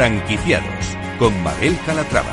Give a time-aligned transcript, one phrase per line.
[0.00, 2.32] Franquiciados con Mabel Calatrava.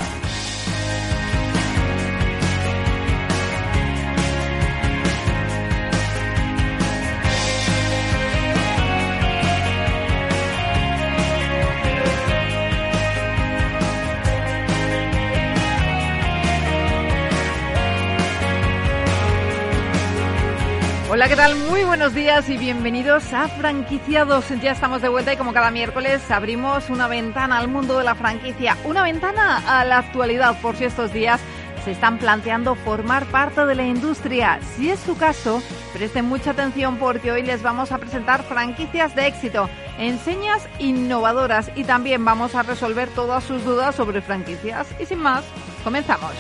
[21.10, 21.67] Hola, ¿qué tal?
[21.98, 24.46] Buenos días y bienvenidos a Franquiciados.
[24.62, 28.14] Ya estamos de vuelta y como cada miércoles abrimos una ventana al mundo de la
[28.14, 31.42] franquicia, una ventana a la actualidad por si estos días
[31.84, 34.60] se están planteando formar parte de la industria.
[34.76, 35.60] Si es su caso,
[35.92, 41.84] presten mucha atención porque hoy les vamos a presentar franquicias de éxito, enseñas innovadoras y
[41.84, 44.86] también vamos a resolver todas sus dudas sobre franquicias.
[45.00, 45.44] Y sin más,
[45.84, 46.32] comenzamos.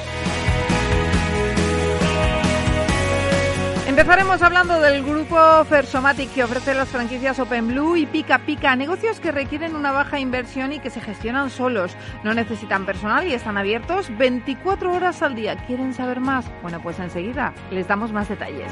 [3.97, 9.31] Empezaremos hablando del grupo Fersomatic que ofrece las franquicias OpenBlue y Pica Pica, negocios que
[9.31, 11.95] requieren una baja inversión y que se gestionan solos.
[12.23, 15.57] No necesitan personal y están abiertos 24 horas al día.
[15.65, 16.45] ¿Quieren saber más?
[16.61, 18.71] Bueno, pues enseguida les damos más detalles.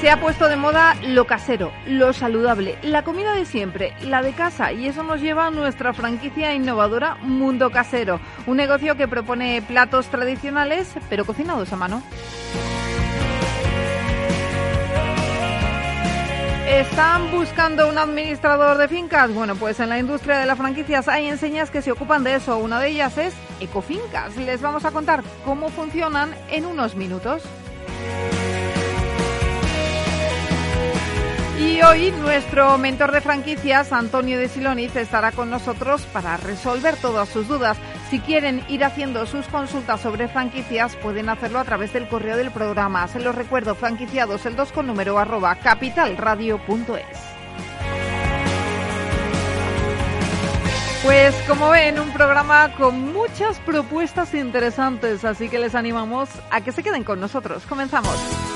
[0.00, 4.32] Se ha puesto de moda lo casero, lo saludable, la comida de siempre, la de
[4.32, 9.62] casa y eso nos lleva a nuestra franquicia innovadora Mundo Casero, un negocio que propone
[9.62, 12.02] platos tradicionales pero cocinados a mano.
[16.68, 19.32] ¿Están buscando un administrador de fincas?
[19.32, 22.58] Bueno, pues en la industria de las franquicias hay enseñas que se ocupan de eso.
[22.58, 24.36] Una de ellas es Ecofincas.
[24.36, 27.42] Les vamos a contar cómo funcionan en unos minutos.
[31.58, 37.30] Y hoy nuestro mentor de franquicias, Antonio de Siloniz, estará con nosotros para resolver todas
[37.30, 37.78] sus dudas.
[38.10, 42.50] Si quieren ir haciendo sus consultas sobre franquicias, pueden hacerlo a través del correo del
[42.50, 43.08] programa.
[43.08, 47.36] Se los recuerdo, franquiciados, el 2 con número arroba capitalradio.es.
[51.02, 56.72] Pues como ven, un programa con muchas propuestas interesantes, así que les animamos a que
[56.72, 57.62] se queden con nosotros.
[57.66, 58.55] Comenzamos.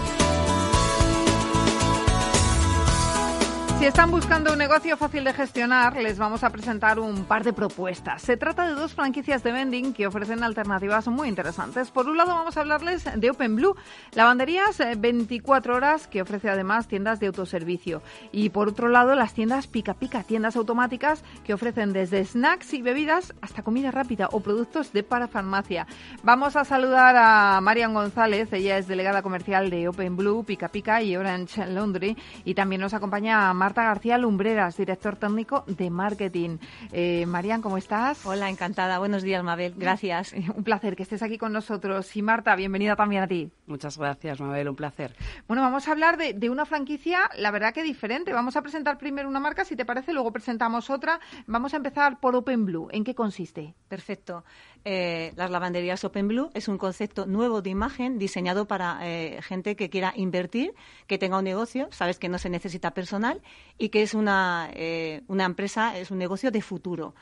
[3.81, 7.51] Si están buscando un negocio fácil de gestionar, les vamos a presentar un par de
[7.51, 8.21] propuestas.
[8.21, 11.89] Se trata de dos franquicias de vending que ofrecen alternativas muy interesantes.
[11.89, 13.75] Por un lado, vamos a hablarles de OpenBlue,
[14.13, 18.03] lavanderías 24 horas que ofrece además tiendas de autoservicio.
[18.31, 22.83] Y por otro lado, las tiendas Pica Pica, tiendas automáticas que ofrecen desde snacks y
[22.83, 25.87] bebidas hasta comida rápida o productos de parafarmacia.
[26.21, 31.17] Vamos a saludar a Marian González, ella es delegada comercial de OpenBlue, Pica Pica y
[31.17, 32.15] Orange Laundry.
[32.45, 36.57] Y también nos acompaña a Marta García Lumbreras, director técnico de marketing.
[36.91, 38.25] Eh, Marian, ¿cómo estás?
[38.25, 38.99] Hola, encantada.
[38.99, 39.75] Buenos días, Mabel.
[39.77, 40.33] Gracias.
[40.57, 42.13] Un placer que estés aquí con nosotros.
[42.17, 43.49] Y Marta, bienvenida también a ti.
[43.67, 44.67] Muchas gracias, Mabel.
[44.67, 45.15] Un placer.
[45.47, 48.33] Bueno, vamos a hablar de, de una franquicia, la verdad que diferente.
[48.33, 51.21] Vamos a presentar primero una marca, si te parece, luego presentamos otra.
[51.47, 52.89] Vamos a empezar por OpenBlue.
[52.91, 53.73] ¿En qué consiste?
[53.91, 54.45] Perfecto.
[54.85, 59.89] Eh, las lavanderías OpenBlue es un concepto nuevo de imagen diseñado para eh, gente que
[59.89, 60.73] quiera invertir,
[61.07, 63.41] que tenga un negocio, sabes que no se necesita personal
[63.77, 67.13] y que es una, eh, una empresa, es un negocio de futuro.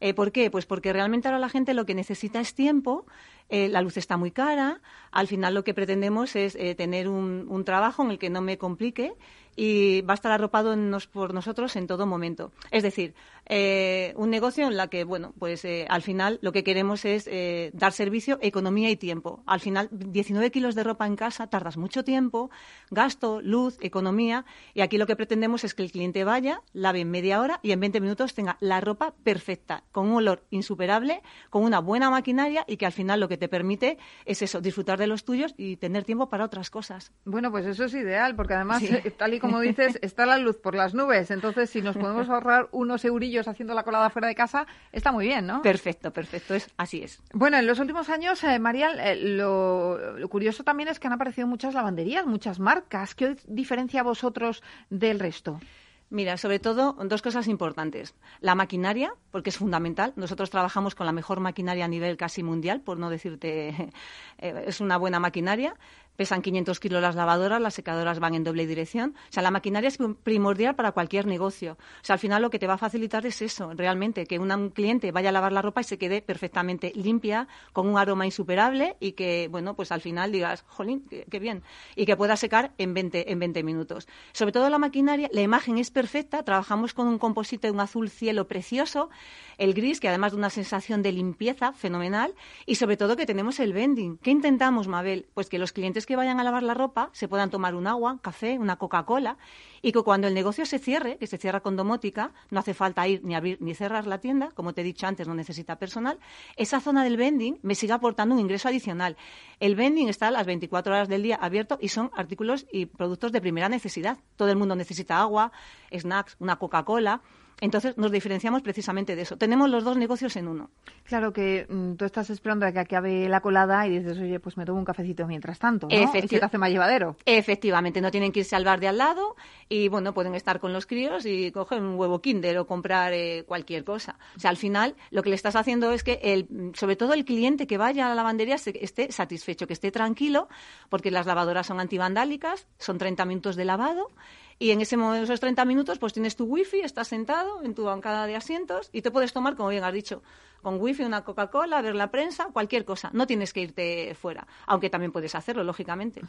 [0.00, 0.50] Eh, ¿Por qué?
[0.50, 3.06] Pues porque realmente ahora la gente lo que necesita es tiempo,
[3.48, 7.46] eh, la luz está muy cara, al final lo que pretendemos es eh, tener un,
[7.48, 9.14] un, trabajo en el que no me complique
[9.54, 12.52] y va a estar arropado nos, por nosotros en todo momento.
[12.70, 13.14] Es decir,
[13.48, 17.28] eh, un negocio en la que, bueno, pues eh, al final lo que queremos es
[17.30, 19.42] eh, dar servicio, economía y tiempo.
[19.46, 22.50] Al final, 19 kilos de ropa en casa, tardas mucho tiempo,
[22.90, 27.10] gasto, luz, economía, y aquí lo que pretendemos es que el cliente vaya, lave en
[27.10, 31.62] media hora y en 20 minutos tenga la ropa perfecta, con un olor insuperable, con
[31.62, 35.06] una buena maquinaria y que al final lo que te permite es eso, disfrutar de
[35.06, 37.12] los tuyos y tener tiempo para otras cosas.
[37.24, 38.90] Bueno, pues eso es ideal, porque además, sí.
[39.16, 42.68] tal y como dices, está la luz por las nubes, entonces si nos podemos ahorrar
[42.72, 45.62] unos eurillos haciendo la colada fuera de casa, está muy bien, ¿no?
[45.62, 47.22] Perfecto, perfecto, es, así es.
[47.32, 51.12] Bueno, en los últimos años, eh, María, eh, lo, lo, curioso también es que han
[51.12, 53.14] aparecido muchas lavanderías, muchas marcas.
[53.14, 55.60] ¿Qué diferencia a vosotros del resto?
[56.08, 58.14] Mira, sobre todo dos cosas importantes.
[58.40, 60.12] La maquinaria, porque es fundamental.
[60.14, 63.68] Nosotros trabajamos con la mejor maquinaria a nivel casi mundial, por no decirte,
[64.38, 65.74] eh, es una buena maquinaria.
[66.16, 69.14] Pesan 500 kilos las lavadoras, las secadoras van en doble dirección.
[69.16, 71.72] O sea, la maquinaria es primordial para cualquier negocio.
[71.72, 74.70] O sea, al final lo que te va a facilitar es eso, realmente, que un
[74.70, 78.96] cliente vaya a lavar la ropa y se quede perfectamente limpia, con un aroma insuperable
[79.00, 81.62] y que, bueno, pues al final digas, jolín, qué, bien.
[81.94, 84.08] Y que pueda secar en 20, en 20 minutos.
[84.32, 88.10] Sobre todo la maquinaria, la imagen es perfecta, trabajamos con un composite de un azul
[88.10, 89.10] cielo precioso,
[89.58, 92.34] el gris, que además de una sensación de limpieza fenomenal,
[92.64, 94.18] y sobre todo que tenemos el vending.
[94.18, 95.26] ¿Qué intentamos, Mabel?
[95.34, 98.18] Pues que los clientes que vayan a lavar la ropa se puedan tomar un agua,
[98.22, 99.36] café, una Coca-Cola
[99.82, 103.06] y que cuando el negocio se cierre, que se cierra con domótica, no hace falta
[103.06, 106.18] ir ni abrir ni cerrar la tienda, como te he dicho antes, no necesita personal,
[106.56, 109.16] esa zona del vending me sigue aportando un ingreso adicional.
[109.60, 113.32] El vending está a las 24 horas del día abierto y son artículos y productos
[113.32, 114.18] de primera necesidad.
[114.36, 115.52] Todo el mundo necesita agua,
[115.92, 117.20] snacks, una Coca-Cola.
[117.60, 119.38] Entonces nos diferenciamos precisamente de eso.
[119.38, 120.70] Tenemos los dos negocios en uno.
[121.04, 124.56] Claro que mm, tú estás esperando a que acabe la colada y dices, oye, pues
[124.58, 125.96] me tomo un cafecito mientras tanto, ¿no?
[125.96, 127.16] y se te hace más llevadero.
[127.24, 129.36] Efectivamente, no tienen que irse al bar de al lado
[129.68, 133.44] y, bueno, pueden estar con los críos y coger un huevo kinder o comprar eh,
[133.46, 134.18] cualquier cosa.
[134.36, 137.24] O sea, al final lo que le estás haciendo es que, el, sobre todo el
[137.24, 140.48] cliente que vaya a la lavandería esté satisfecho, que esté tranquilo,
[140.90, 144.10] porque las lavadoras son antivandálicas, son 30 minutos de lavado
[144.58, 147.84] y en ese momento, esos 30 minutos, pues tienes tu wifi, estás sentado en tu
[147.84, 150.22] bancada de asientos y te puedes tomar, como bien has dicho,
[150.62, 153.10] con wifi una Coca-Cola, ver la prensa, cualquier cosa.
[153.12, 156.22] No tienes que irte fuera, aunque también puedes hacerlo, lógicamente.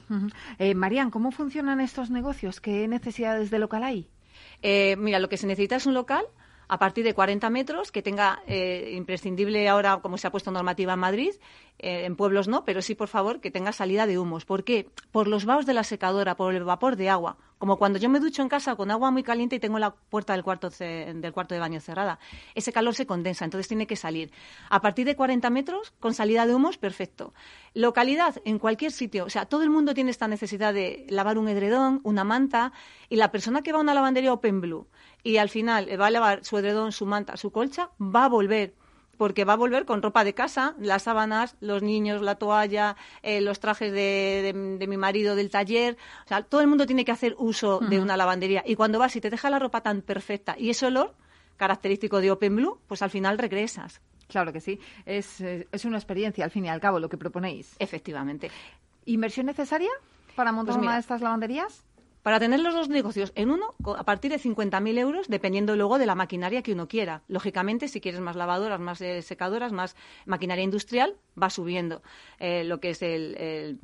[0.60, 2.60] eh, Marian, ¿cómo funcionan estos negocios?
[2.60, 4.10] ¿Qué necesidades de local hay?
[4.62, 6.26] Eh, mira, lo que se necesita es un local
[6.68, 10.94] a partir de 40 metros, que tenga eh, imprescindible ahora, como se ha puesto normativa
[10.94, 11.32] en Madrid,
[11.80, 14.46] eh, en pueblos no, pero sí, por favor, que tenga salida de humos.
[14.46, 14.90] ¿Por qué?
[15.12, 17.38] Por los vaos de la secadora, por el vapor de agua.
[17.58, 20.34] Como cuando yo me ducho en casa con agua muy caliente y tengo la puerta
[20.34, 22.20] del cuarto, del cuarto de baño cerrada.
[22.56, 24.32] Ese calor se condensa, entonces tiene que salir.
[24.70, 27.34] A partir de 40 metros, con salida de humos, perfecto.
[27.74, 29.26] Localidad, en cualquier sitio.
[29.26, 32.74] O sea, todo el mundo tiene esta necesidad de lavar un edredón, una manta,
[33.10, 34.88] y la persona que va a una lavandería Open Blue
[35.24, 38.76] y al final va a lavar su edredón, su manta, su colcha, va a volver
[39.18, 43.42] porque va a volver con ropa de casa, las sábanas, los niños, la toalla, eh,
[43.42, 44.54] los trajes de,
[44.88, 45.98] mi marido del taller.
[46.26, 48.64] O sea, todo el mundo tiene que hacer uso de una lavandería.
[48.66, 51.16] Y cuando vas y te deja la ropa tan perfecta y ese olor
[51.58, 54.02] característico de Open Blue, pues al final regresas.
[54.28, 54.80] Claro que sí.
[55.06, 57.76] Es, eh, es una experiencia, al fin y al cabo, lo que proponéis.
[57.80, 58.52] Efectivamente.
[59.06, 59.90] ¿Inversión necesaria
[60.36, 61.84] para montar pues una de estas lavanderías?
[62.28, 66.06] Para tener los dos negocios en uno a partir de 50.000 euros, dependiendo luego de
[66.06, 67.22] la maquinaria que uno quiera.
[67.30, 69.96] Lógicamente, si quieres más lavadoras, más eh, secadoras, más
[70.26, 72.02] maquinaria industrial, va subiendo
[72.38, 73.80] eh, lo que es el,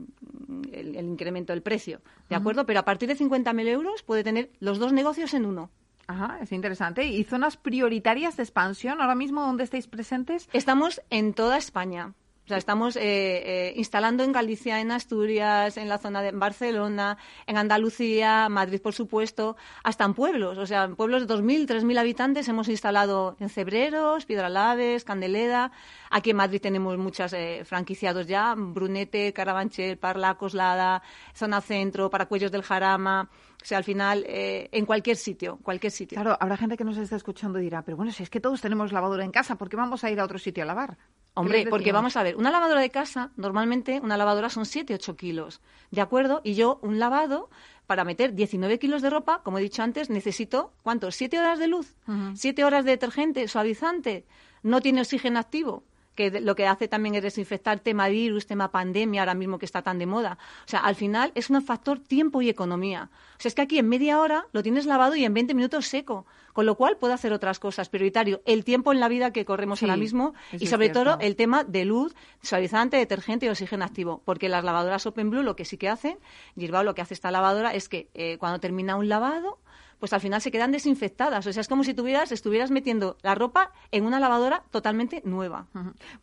[0.73, 2.01] incremento del precio.
[2.27, 2.65] ¿De acuerdo?
[2.65, 5.69] Pero a partir de 50.000 euros puede tener los dos negocios en uno.
[6.07, 7.05] Ajá, es interesante.
[7.05, 10.49] ¿Y zonas prioritarias de expansión ahora mismo donde estáis presentes?
[10.51, 12.13] Estamos en toda España.
[12.45, 17.17] O sea, estamos eh, eh, instalando en Galicia, en Asturias, en la zona de Barcelona,
[17.47, 20.57] en Andalucía, Madrid, por supuesto, hasta en pueblos.
[20.57, 25.71] O sea, en pueblos de 2.000, 3.000 habitantes hemos instalado en Cebreros, Piedralaves, Candeleda.
[26.09, 31.01] Aquí en Madrid tenemos muchos eh, franquiciados ya, Brunete, Carabanchel, Parla, Coslada,
[31.33, 33.29] Zona Centro, Paracuellos del Jarama.
[33.61, 36.17] O sea, al final, en cualquier sitio, cualquier sitio.
[36.17, 38.59] Claro, habrá gente que nos está escuchando y dirá, pero bueno, si es que todos
[38.59, 40.97] tenemos lavadora en casa, ¿por qué vamos a ir a otro sitio a lavar?
[41.35, 45.15] Hombre, porque vamos a ver, una lavadora de casa, normalmente una lavadora son 7, 8
[45.15, 46.41] kilos, ¿de acuerdo?
[46.43, 47.49] Y yo, un lavado,
[47.87, 51.07] para meter 19 kilos de ropa, como he dicho antes, necesito, ¿cuánto?
[51.07, 51.95] ¿7 horas de luz?
[52.07, 54.25] ¿7 horas de detergente, suavizante?
[54.61, 55.83] ¿No tiene oxígeno activo?
[56.15, 59.81] Que lo que hace también es desinfectar tema virus, tema pandemia, ahora mismo que está
[59.81, 60.37] tan de moda.
[60.65, 63.09] O sea, al final es un factor tiempo y economía.
[63.37, 65.87] O sea, es que aquí en media hora lo tienes lavado y en 20 minutos
[65.87, 67.89] seco, con lo cual puedo hacer otras cosas.
[67.89, 71.63] Prioritario, el tiempo en la vida que corremos ahora mismo y sobre todo el tema
[71.63, 74.21] de luz, suavizante, detergente y oxígeno activo.
[74.25, 76.17] Porque las lavadoras Open Blue lo que sí que hacen,
[76.55, 79.59] Girbao lo que hace esta lavadora es que eh, cuando termina un lavado,
[80.03, 81.47] pues al final se quedan desinfectadas.
[81.47, 85.67] O sea, es como si tuvieras, estuvieras metiendo la ropa en una lavadora totalmente nueva.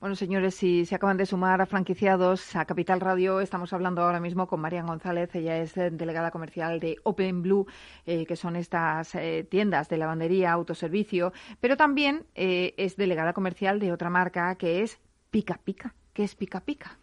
[0.01, 4.21] Bueno, señores, si se acaban de sumar a franquiciados a Capital Radio, estamos hablando ahora
[4.21, 5.35] mismo con María González.
[5.35, 7.67] Ella es eh, delegada comercial de Open Blue,
[8.05, 13.93] eh, que son estas eh, tiendas de lavandería, autoservicio, pero también es delegada comercial de
[13.93, 15.95] otra marca que es Pica Pica.
[16.13, 16.99] ¿Qué es Pica Pica?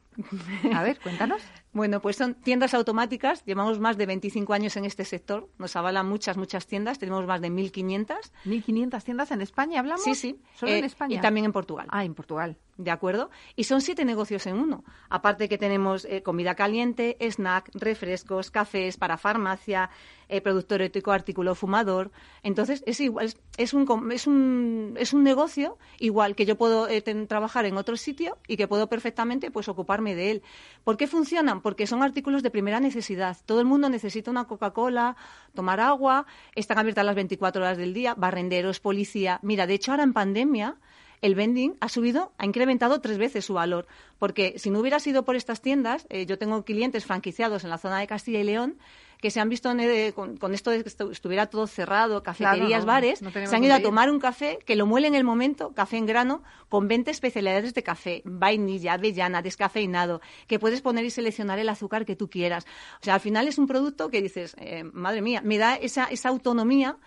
[0.73, 1.41] A ver, cuéntanos.
[1.77, 3.45] Bueno, pues son tiendas automáticas.
[3.45, 5.47] Llevamos más de 25 años en este sector.
[5.59, 6.97] Nos avalan muchas, muchas tiendas.
[6.97, 8.17] Tenemos más de 1.500.
[8.45, 10.03] ¿1.500 tiendas en España hablamos?
[10.03, 10.41] Sí, sí.
[10.55, 11.15] ¿Solo en eh, España?
[11.15, 11.85] Y también en Portugal.
[11.91, 12.57] Ah, en Portugal.
[12.77, 13.31] ¿De acuerdo?
[13.55, 14.83] Y son siete negocios en uno.
[15.09, 19.89] Aparte que tenemos eh, comida caliente, snack, refrescos, cafés para farmacia,
[20.29, 22.11] eh, productor ético, artículo fumador.
[22.43, 27.01] Entonces, es igual, es, un, es, un, es un negocio igual que yo puedo eh,
[27.01, 30.43] trabajar en otro sitio y que puedo perfectamente pues ocuparme de él.
[30.83, 31.61] ¿Por qué funcionan?
[31.67, 33.35] Porque son artículos de primera necesidad.
[33.45, 35.17] Todo el mundo necesita una Coca-Cola,
[35.53, 39.41] tomar agua, están abiertas las 24 horas del día, barrenderos, policía.
[39.41, 40.77] Mira, de hecho ahora en pandemia
[41.21, 43.85] el vending ha subido, ha incrementado tres veces su valor.
[44.17, 47.77] Porque si no hubiera sido por estas tiendas, eh, yo tengo clientes franquiciados en la
[47.77, 48.77] zona de Castilla y León
[49.21, 53.55] que se han visto eh, con, esto de que estuviera todo cerrado, cafeterías, bares, se
[53.55, 56.43] han ido a tomar un café que lo muele en el momento, café en grano,
[56.69, 62.05] con 20 especialidades de café, vainilla, avellana, descafeinado, que puedes poner y seleccionar el azúcar
[62.05, 62.65] que tú quieras.
[63.01, 66.05] O sea, al final es un producto que dices, eh, madre mía, me da esa,
[66.05, 66.97] esa autonomía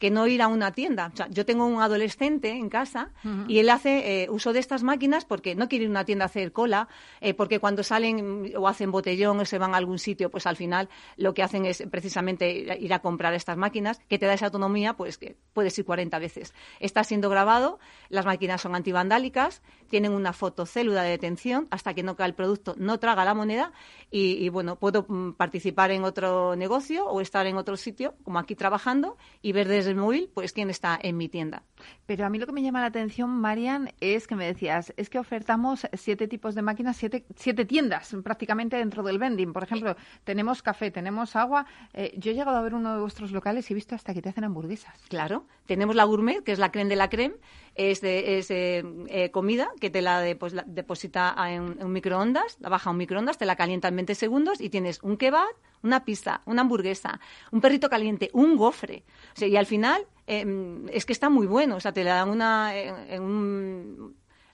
[0.00, 1.10] que no ir a una tienda.
[1.12, 3.10] O sea, yo tengo un adolescente en casa
[3.46, 6.24] y él hace eh, uso de estas máquinas porque no quiere ir a una tienda
[6.24, 6.88] a hacer cola,
[7.20, 10.56] eh, porque cuando salen o hacen botellón o se van a algún sitio, pues al
[10.56, 10.88] final
[11.18, 14.94] lo que hacen es precisamente ir a comprar estas máquinas, que te da esa autonomía,
[14.94, 16.54] pues que puedes ir 40 veces.
[16.80, 17.78] Está siendo grabado,
[18.08, 22.74] las máquinas son antivandálicas, tienen una fotocélula de detención hasta que no cae el producto,
[22.78, 23.72] no traga la moneda
[24.10, 28.54] y, bueno, puedo mm, participar en otro negocio o estar en otro sitio, como aquí
[28.54, 31.62] trabajando, y ver desde el móvil, pues quién está en mi tienda.
[32.06, 35.10] Pero a mí lo que me llama la atención, Marian, es que me decías, es
[35.10, 39.52] que ofertamos siete tipos de máquinas, siete, siete tiendas prácticamente dentro del vending.
[39.52, 41.66] Por ejemplo, tenemos café, tenemos agua.
[41.92, 44.22] Eh, yo he llegado a ver uno de vuestros locales y he visto hasta que
[44.22, 45.00] te hacen hamburguesas.
[45.08, 47.36] Claro, tenemos la gourmet, que es la creme de la creme,
[47.74, 52.90] es, de, es eh, comida que te la, pues, deposita en, un microondas, la baja
[52.90, 55.48] a un microondas, te la calienta en 20 segundos y tienes un kebab,
[55.82, 57.20] una pizza, una hamburguesa,
[57.50, 59.04] un perrito caliente, un gofre.
[59.40, 61.76] y al final em, es que está muy bueno.
[61.76, 62.72] O sea, te la dan una,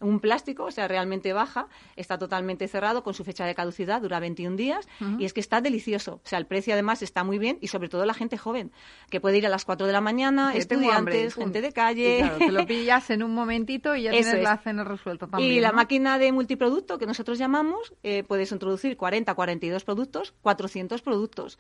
[0.01, 4.21] un plástico, o sea, realmente baja, está totalmente cerrado con su fecha de caducidad, dura
[4.21, 4.89] 21 días
[5.19, 6.21] y es que está delicioso.
[6.25, 8.73] O sea, el precio además está muy bien y sobre todo la gente joven,
[9.11, 12.19] que puede ir a las 4 de la mañana, estudiantes, gente de calle.
[12.19, 15.53] claro, te lo pillas en un momentito y ya tienes la cena resuelta también.
[15.53, 21.03] Y la máquina de multiproducto que nosotros llamamos, eh, puedes introducir 40, 42 productos, 400
[21.03, 21.59] productos.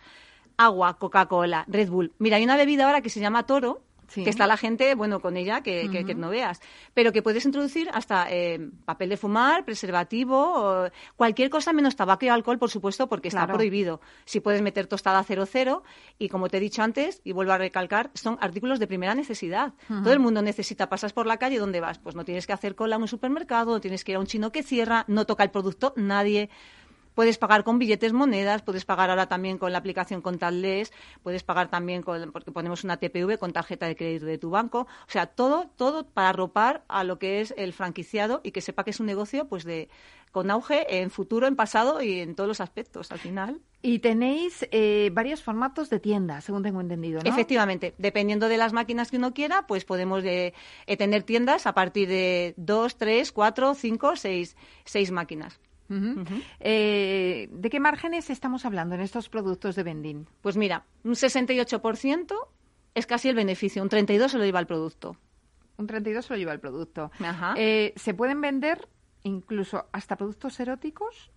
[0.59, 2.12] Agua, Coca-Cola, Red Bull.
[2.19, 3.83] Mira, hay una bebida ahora que se llama Toro,
[4.14, 6.60] que está la gente, bueno, con ella, que, que, no veas.
[6.94, 12.28] Pero que puedes introducir hasta eh, papel de fumar, preservativo, cualquier cosa menos tabaco y
[12.28, 14.00] alcohol, por supuesto, porque está prohibido.
[14.25, 15.82] Si puedes meter tostada 00
[16.18, 19.75] y como te he dicho antes, y vuelvo a recalcar, son artículos de primera necesidad.
[19.88, 21.98] Todo el mundo necesita, pasas por la calle, ¿dónde vas?
[21.98, 24.26] Pues no tienes que hacer cola en un supermercado, no tienes que ir a un
[24.26, 26.50] chino que cierra, no toca el producto nadie.
[27.16, 30.92] Puedes pagar con billetes monedas, puedes pagar ahora también con la aplicación Contactless,
[31.23, 34.80] puedes pagar también con, porque ponemos una TPV con tarjeta de crédito de tu banco.
[34.80, 38.85] O sea, todo, todo para arropar a lo que es el franquiciado y que sepa
[38.85, 39.88] que es un negocio pues de
[40.30, 43.62] con auge en futuro, en pasado y en todos los aspectos al final.
[43.80, 47.30] Y tenéis eh, varios formatos de tiendas, según tengo entendido, ¿no?
[47.30, 50.52] Efectivamente, dependiendo de las máquinas que uno quiera, pues podemos eh,
[50.87, 54.54] eh, tener tiendas a partir de dos, tres, cuatro, cinco, seis,
[54.85, 55.58] seis máquinas.
[56.61, 60.26] Eh, ¿De qué márgenes estamos hablando en estos productos de vending?
[60.40, 62.35] Pues mira, un 68%
[62.95, 65.16] es casi el beneficio, un 32% se lo lleva el producto.
[65.78, 67.11] Un 32% se lo lleva el producto.
[67.57, 68.88] Eh, ¿Se pueden vender
[69.26, 71.30] incluso hasta productos eróticos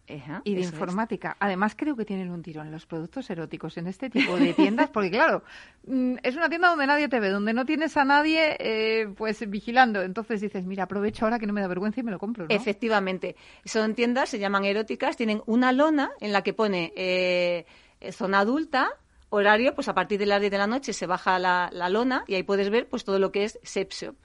[0.43, 1.35] y de informática.
[1.39, 5.09] Además, creo que tienen un tirón los productos eróticos en este tipo de tiendas, porque
[5.09, 5.43] claro,
[5.87, 9.47] mm, es una tienda donde nadie te ve, donde no tienes a nadie eh, pues
[9.49, 10.03] vigilando.
[10.03, 12.45] Entonces dices, mira, aprovecho ahora que no me da vergüenza y me lo compro.
[12.49, 13.35] Efectivamente.
[13.65, 17.65] Son tiendas, se llaman eróticas, tienen una lona en la que pone eh,
[18.11, 18.89] zona adulta,
[19.29, 22.23] horario, pues a partir de las 10 de la noche se baja la, la lona
[22.27, 24.15] y ahí puedes ver pues todo lo que es sex shop.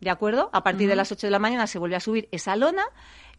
[0.00, 0.50] ¿De acuerdo?
[0.52, 2.84] A partir de las 8 de la mañana se vuelve a subir esa lona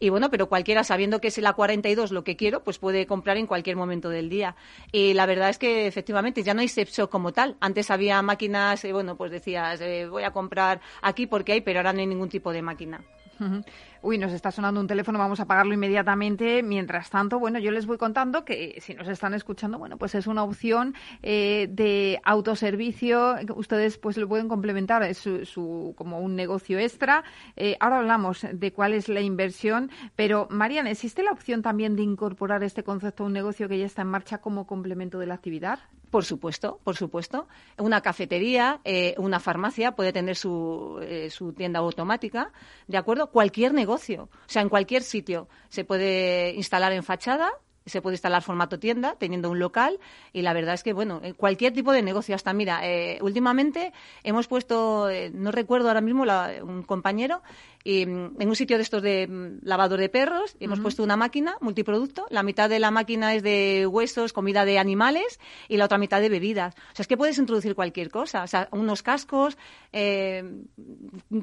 [0.00, 3.36] y bueno, pero cualquiera sabiendo que es la 42 lo que quiero, pues puede comprar
[3.36, 4.54] en cualquier momento del día.
[4.92, 7.56] Y la verdad es que efectivamente ya no hay Sepso como tal.
[7.60, 11.80] Antes había máquinas, eh, bueno, pues decías, eh, voy a comprar aquí porque hay, pero
[11.80, 13.04] ahora no hay ningún tipo de máquina.
[14.00, 16.62] Uy, nos está sonando un teléfono, vamos a pagarlo inmediatamente.
[16.62, 20.26] Mientras tanto, bueno, yo les voy contando que si nos están escuchando, bueno, pues es
[20.26, 23.36] una opción eh, de autoservicio.
[23.56, 27.24] Ustedes pues lo pueden complementar, es su, como un negocio extra.
[27.56, 32.02] Eh, ahora hablamos de cuál es la inversión, pero Mariana, ¿existe la opción también de
[32.02, 35.34] incorporar este concepto a un negocio que ya está en marcha como complemento de la
[35.34, 35.80] actividad?
[36.10, 37.48] Por supuesto, por supuesto.
[37.76, 42.50] Una cafetería, eh, una farmacia puede tener su, eh, su, tienda automática,
[42.86, 43.27] ¿de acuerdo?
[43.32, 45.48] Cualquier negocio, o sea, en cualquier sitio.
[45.68, 47.50] Se puede instalar en fachada
[47.88, 49.98] se puede instalar formato tienda, teniendo un local,
[50.32, 53.92] y la verdad es que, bueno, eh, cualquier tipo de negocio, hasta mira, eh, últimamente
[54.22, 56.24] hemos puesto, eh, no recuerdo ahora mismo,
[56.62, 57.42] un compañero,
[57.84, 61.16] y, mm, en un sitio de estos de mm, lavador de perros, hemos puesto una
[61.16, 65.86] máquina multiproducto, la mitad de la máquina es de huesos, comida de animales, y la
[65.86, 66.74] otra mitad de bebidas.
[66.74, 69.56] O sea, es que puedes introducir cualquier cosa, o sea, unos cascos,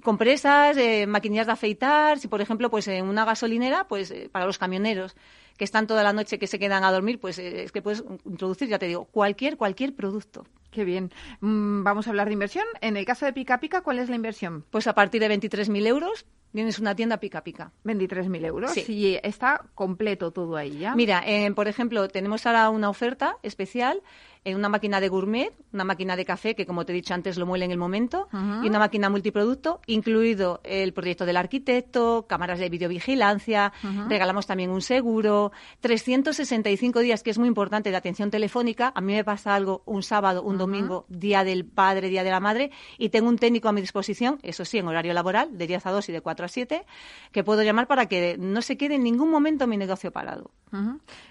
[0.03, 5.15] compresas, maquinillas de afeitar, si por ejemplo, pues en una gasolinera, pues para los camioneros
[5.57, 8.03] que están toda la noche que se quedan a dormir, pues eh, es que puedes
[8.25, 10.45] introducir, ya te digo, cualquier, cualquier producto.
[10.71, 11.11] Qué bien.
[11.39, 12.65] Mm, vamos a hablar de inversión.
[12.81, 14.65] En el caso de Pica Pica, ¿cuál es la inversión?
[14.71, 17.71] Pues a partir de 23.000 euros tienes una tienda Pica Pica.
[17.85, 18.71] 23.000 euros.
[18.71, 18.83] Sí.
[18.89, 20.93] Y está completo todo ahí ya.
[20.93, 24.01] Mira, eh, por ejemplo, tenemos ahora una oferta especial
[24.45, 27.37] en una máquina de gourmet, una máquina de café que, como te he dicho antes,
[27.37, 32.59] lo muele en el momento, y una máquina multiproducto, incluido el proyecto del arquitecto, cámaras
[32.59, 33.73] de videovigilancia,
[34.07, 38.93] regalamos también un seguro, 365 días, que es muy importante, de atención telefónica.
[38.95, 42.39] A mí me pasa algo un sábado, un domingo, día del padre, día de la
[42.39, 45.87] madre, y tengo un técnico a mi disposición, eso sí, en horario laboral, de 10
[45.87, 46.85] a 2 y de 4 a 7,
[47.31, 50.51] que puedo llamar para que no se quede en ningún momento mi negocio parado.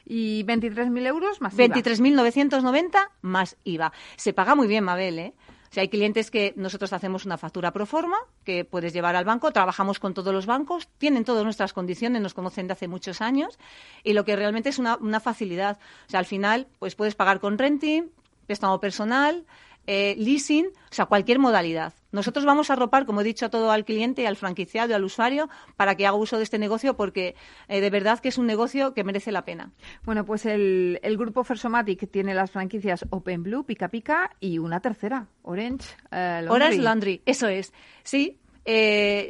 [0.06, 3.92] ¿Y 23.000 euros más 23.990 más IVA.
[4.16, 5.34] Se paga muy bien, Mabel, ¿eh?
[5.70, 9.25] O sea, hay clientes que nosotros hacemos una factura pro forma que puedes llevar al
[9.25, 13.20] banco, trabajamos con todos los bancos, tienen todas nuestras condiciones, nos conocen de hace muchos
[13.20, 13.58] años
[14.04, 15.78] y lo que realmente es una, una facilidad.
[16.06, 18.04] O sea, al final, pues puedes pagar con renting,
[18.46, 19.46] préstamo personal,
[19.86, 21.92] eh, leasing, o sea, cualquier modalidad.
[22.10, 25.04] Nosotros vamos a arropar, como he dicho, a todo al cliente, al franquiciado y al
[25.04, 27.34] usuario para que haga uso de este negocio porque
[27.68, 29.72] eh, de verdad que es un negocio que merece la pena.
[30.04, 35.26] Bueno, pues el, grupo Fersomatic tiene las franquicias Open Blue, Pica Pica y una tercera,
[35.42, 36.54] Orange eh, Laundry.
[36.54, 37.72] Orange Laundry, eso es.
[38.02, 38.38] Sí,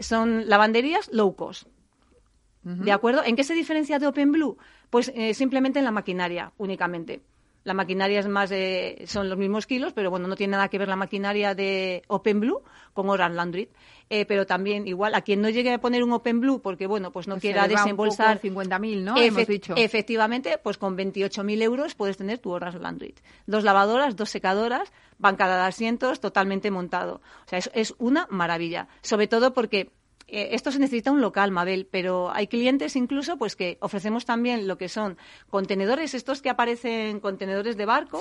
[0.01, 1.69] son lavanderías low cost.
[2.63, 3.23] ¿De acuerdo?
[3.25, 4.57] ¿En qué se diferencia de Open Blue?
[4.89, 7.23] Pues simplemente en la maquinaria únicamente.
[7.65, 8.51] La maquinaria es más
[9.07, 12.41] son los mismos kilos, pero bueno, no tiene nada que ver la maquinaria de Open
[12.41, 13.69] Blue con Orange Landry.
[14.11, 17.11] Eh, pero también igual a quien no llegue a poner un Open Blue porque bueno,
[17.11, 19.17] pues no pues quiera desembolsar 50.000, ¿no?
[19.17, 19.75] Hemos dicho.
[19.77, 23.15] Efectivamente, pues con 28.000 euros puedes tener tu Orange Landry.
[23.47, 27.23] Dos lavadoras, dos secadoras, bancada de asientos, totalmente montado.
[27.47, 28.89] O sea, es, es una maravilla.
[29.01, 29.91] Sobre todo porque
[30.35, 34.67] eh, esto se necesita un local, Mabel, pero hay clientes incluso pues que ofrecemos también
[34.67, 35.17] lo que son
[35.49, 38.21] contenedores, estos que aparecen contenedores de barco,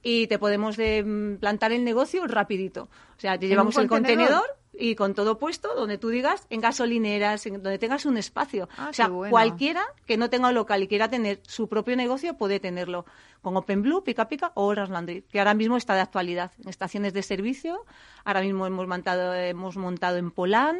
[0.00, 2.88] y te podemos mm, plantar el negocio rapidito.
[3.16, 7.44] O sea, te llevamos el contenedor y con todo puesto, donde tú digas, en gasolineras,
[7.46, 8.68] en donde tengas un espacio.
[8.76, 12.34] Ah, o sea, cualquiera que no tenga un local y quiera tener su propio negocio
[12.34, 13.04] puede tenerlo
[13.42, 17.12] con OpenBlue, Pica Pica o Horas Landry, que ahora mismo está de actualidad en estaciones
[17.12, 17.84] de servicio.
[18.24, 20.78] Ahora mismo hemos montado, hemos montado en Polán,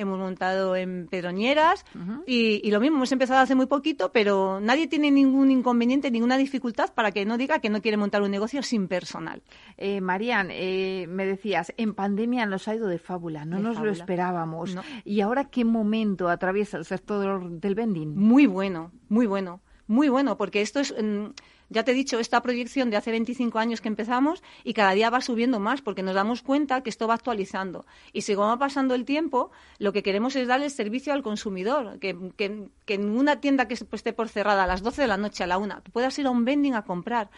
[0.00, 1.84] hemos montado en Pedroñeras
[2.26, 6.92] y, lo mismo, hemos empezado hace muy poquito, pero nadie tiene ningún inconveniente, ninguna dificultad
[6.94, 9.42] para que no diga que no quiere montar un negocio sin personal.
[9.76, 13.90] Eh, Marian, eh, me decías, en pandemia nos ha ido de fábula, no nos lo
[13.90, 14.76] esperábamos.
[15.04, 18.16] ¿Y ahora qué momento atraviesa el sector del vending?
[18.16, 20.94] Muy bueno, muy bueno, muy bueno, porque esto es...
[21.00, 21.26] Mm,
[21.70, 25.08] ya te he dicho, esta proyección de hace 25 años que empezamos y cada día
[25.08, 27.86] va subiendo más porque nos damos cuenta que esto va actualizando.
[28.12, 32.16] Y según va pasando el tiempo, lo que queremos es darle servicio al consumidor, que,
[32.36, 35.46] que, en una tienda que esté por cerrada a las 12 de la noche a
[35.46, 37.30] la 1, puedas ir a un vending a comprar.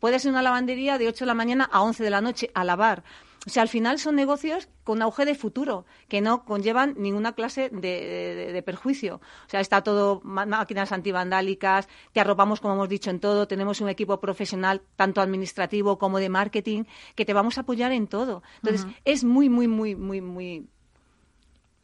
[0.00, 2.50] Puedes ir a una lavandería de 8 de la mañana a 11 de la noche
[2.54, 3.04] a lavar.
[3.46, 7.70] O sea, al final son negocios con auge de futuro, que no conllevan ninguna clase
[7.70, 9.16] de, perjuicio.
[9.46, 13.88] O sea, está todo máquinas antivandálicas, te arropamos, como hemos dicho, en todo, tenemos un
[13.88, 18.42] equipo profesional, tanto administrativo como de marketing, que te vamos a apoyar en todo.
[18.62, 20.68] Entonces, es muy, muy, muy, muy, muy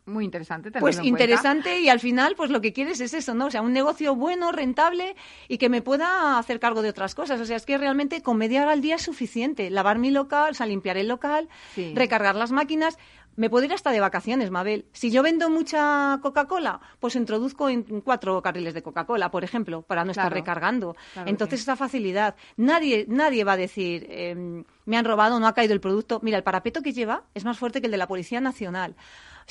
[0.05, 0.73] muy interesante.
[0.73, 3.47] Pues interesante y al final pues lo que quieres es eso, ¿no?
[3.47, 5.15] O sea, un negocio bueno, rentable
[5.47, 7.41] y que me pueda hacer cargo de otras cosas.
[7.41, 9.71] O sea, es que realmente con media hora al día es suficiente.
[9.71, 11.49] Lavar mi local, o sea, limpiar el local,
[11.95, 12.99] recargar las máquinas.
[13.37, 14.85] Me puedo ir hasta de vacaciones, Mabel.
[14.93, 20.05] Si yo vendo mucha Coca-Cola, pues introduzco en cuatro carriles de Coca-Cola, por ejemplo, para
[20.05, 20.97] no estar recargando.
[21.25, 22.35] Entonces, esa facilidad.
[22.57, 26.21] Nadie, nadie va a decir, em, me han robado, no ha caído el producto.
[26.23, 28.97] Mira, el parapeto que lleva es más fuerte que el de la Policía Nacional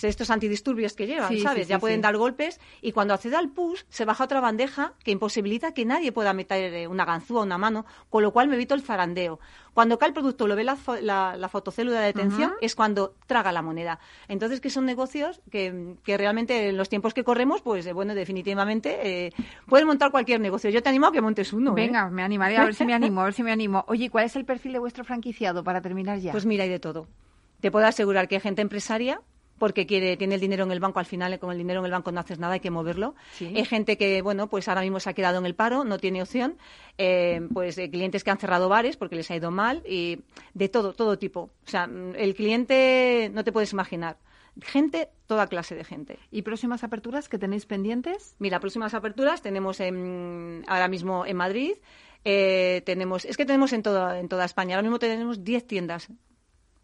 [0.01, 1.67] estos antidisturbios que llevan, ¿sabes?
[1.67, 5.73] ya pueden dar golpes y cuando accede al push se baja otra bandeja que imposibilita
[5.73, 8.81] que nadie pueda meter eh, una ganzúa, una mano, con lo cual me evito el
[8.81, 9.39] zarandeo.
[9.73, 13.61] Cuando cae el producto, lo ve la, la, fotocélula de detención, es cuando traga la
[13.61, 13.99] moneda.
[14.27, 18.13] Entonces, que son negocios que, que, realmente en los tiempos que corremos, pues eh, bueno,
[18.13, 19.31] definitivamente eh,
[19.67, 20.69] puedes montar cualquier negocio.
[20.69, 21.73] Yo te animo a que montes uno.
[21.73, 23.85] Venga, me animaría a ver si me animo, a ver si me animo.
[23.87, 26.33] Oye, ¿cuál es el perfil de vuestro franquiciado para terminar ya?
[26.33, 27.07] Pues mira, hay de todo.
[27.61, 29.21] Te puedo asegurar que hay gente empresaria
[29.61, 31.91] porque quiere, tiene el dinero en el banco, al final con el dinero en el
[31.91, 33.13] banco no haces nada, hay que moverlo.
[33.39, 36.23] Hay gente que, bueno, pues ahora mismo se ha quedado en el paro, no tiene
[36.23, 36.57] opción,
[36.97, 40.23] eh, pues eh, clientes que han cerrado bares porque les ha ido mal y
[40.55, 41.51] de todo, todo tipo.
[41.63, 44.17] O sea, el cliente no te puedes imaginar
[44.63, 46.17] gente, toda clase de gente.
[46.31, 48.35] ¿Y próximas aperturas que tenéis pendientes?
[48.39, 51.73] Mira, próximas aperturas tenemos ahora mismo en Madrid,
[52.25, 56.09] eh, tenemos, es que tenemos en toda, en toda España, ahora mismo tenemos 10 tiendas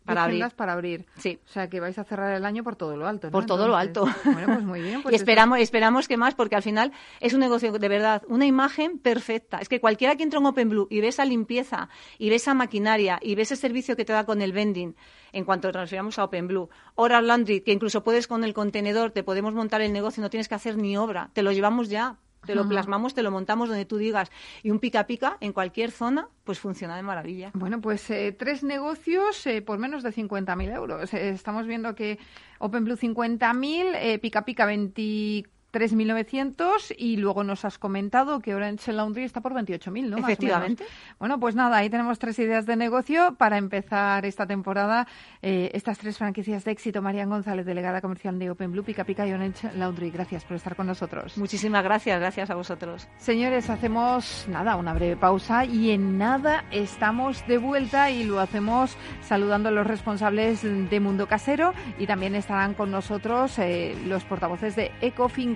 [0.07, 0.49] para abrir.
[0.55, 1.05] para abrir.
[1.17, 1.39] Sí.
[1.45, 3.29] O sea, que vais a cerrar el año por todo lo alto.
[3.29, 4.07] Por todo lo alto.
[4.23, 5.01] Bueno, pues muy bien.
[5.07, 8.45] Pues y esperamos, esperamos que más, porque al final es un negocio de verdad, una
[8.45, 9.59] imagen perfecta.
[9.59, 13.19] Es que cualquiera que entra en OpenBlue y ve esa limpieza, y ve esa maquinaria,
[13.21, 14.95] y ve ese servicio que te da con el vending,
[15.31, 16.69] en cuanto transferamos a OpenBlue.
[16.95, 20.47] Oral Laundry, que incluso puedes con el contenedor, te podemos montar el negocio, no tienes
[20.47, 22.17] que hacer ni obra, te lo llevamos ya
[22.47, 24.31] te lo plasmamos, te lo montamos donde tú digas.
[24.63, 27.51] Y un pica pica en cualquier zona, pues funciona de maravilla.
[27.53, 31.13] Bueno, pues eh, tres negocios eh, por menos de 50.000 euros.
[31.13, 32.17] Eh, estamos viendo que
[32.59, 39.41] OpenBlue 50.000, pica pica 24 3.900 y luego nos has comentado que Orange Laundry está
[39.41, 40.17] por 28.000, ¿no?
[40.17, 40.85] Efectivamente.
[41.19, 45.07] Bueno, pues nada, ahí tenemos tres ideas de negocio para empezar esta temporada.
[45.41, 47.01] Eh, estas tres franquicias de éxito.
[47.01, 50.09] Marian González, delegada comercial de Open Blue, Pica Pica y Orange Laundry.
[50.09, 51.37] Gracias por estar con nosotros.
[51.37, 53.07] Muchísimas gracias, gracias a vosotros.
[53.17, 58.97] Señores, hacemos nada, una breve pausa y en nada estamos de vuelta y lo hacemos
[59.21, 64.75] saludando a los responsables de Mundo Casero y también estarán con nosotros eh, los portavoces
[64.75, 65.55] de Ecofin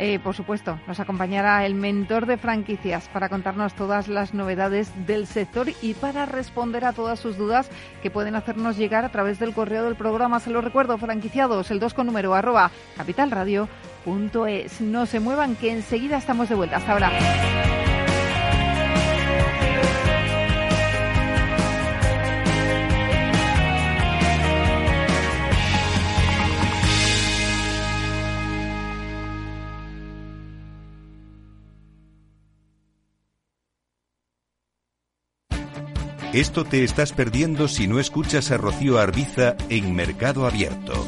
[0.00, 5.26] eh, por supuesto, nos acompañará el mentor de franquicias para contarnos todas las novedades del
[5.26, 7.68] sector y para responder a todas sus dudas
[8.00, 10.38] que pueden hacernos llegar a través del correo del programa.
[10.38, 14.80] Se lo recuerdo, franquiciados, el 2 con número arroba capitalradio.es.
[14.80, 16.76] No se muevan, que enseguida estamos de vuelta.
[16.76, 17.87] Hasta ahora.
[36.38, 41.04] Esto te estás perdiendo si no escuchas a Rocío Arbiza en Mercado Abierto.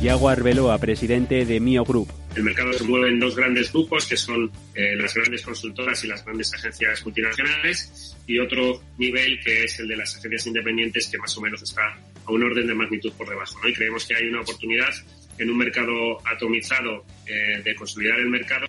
[0.00, 2.06] Yago Arbeloa, presidente de Mio Group.
[2.36, 6.06] El mercado se mueve en dos grandes grupos, que son eh, las grandes consultoras y
[6.06, 11.18] las grandes agencias multinacionales, y otro nivel que es el de las agencias independientes, que
[11.18, 13.58] más o menos está a un orden de magnitud por debajo.
[13.60, 13.68] ¿no?
[13.68, 14.94] Y creemos que hay una oportunidad
[15.36, 18.66] en un mercado atomizado eh, de consolidar el mercado.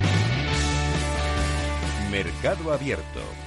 [2.10, 3.47] Mercado Abierto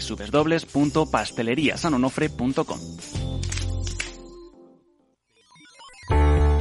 [0.00, 2.78] www.pasteleriasanonofre.com.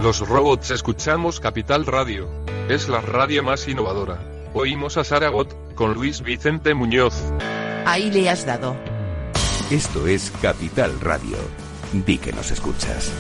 [0.02, 2.28] Los robots escuchamos Capital Radio.
[2.70, 4.20] Es la radio más innovadora.
[4.56, 7.14] Oímos a Saragot, con Luis Vicente Muñoz.
[7.86, 8.76] Ahí le has dado.
[9.70, 11.38] Esto es Capital Radio.
[11.94, 13.12] Di que nos escuchas.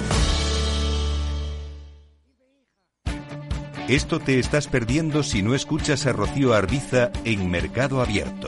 [3.87, 8.47] Esto te estás perdiendo si no escuchas a Rocío Arbiza en Mercado Abierto.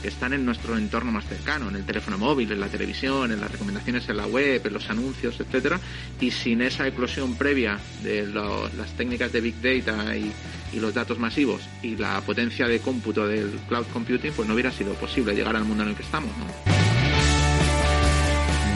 [0.00, 3.40] que están en nuestro entorno más cercano, en el teléfono móvil, en la televisión, en
[3.40, 5.80] las recomendaciones en la web, en los anuncios, etcétera,
[6.20, 10.32] y sin esa eclosión previa de las técnicas de big data y,
[10.72, 14.94] los datos masivos y la potencia de cómputo del cloud computing, pues no hubiera sido
[14.94, 16.30] posible llegar al mundo en el que estamos.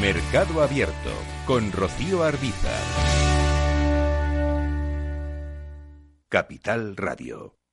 [0.00, 1.10] Mercado Abierto
[1.46, 2.72] con Rocío Arbiza.
[6.28, 7.63] Capital Radio.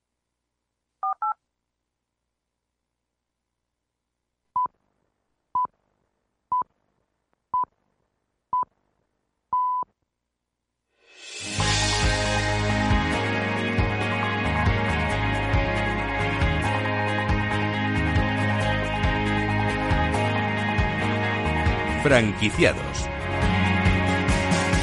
[22.03, 23.07] Franquiciados.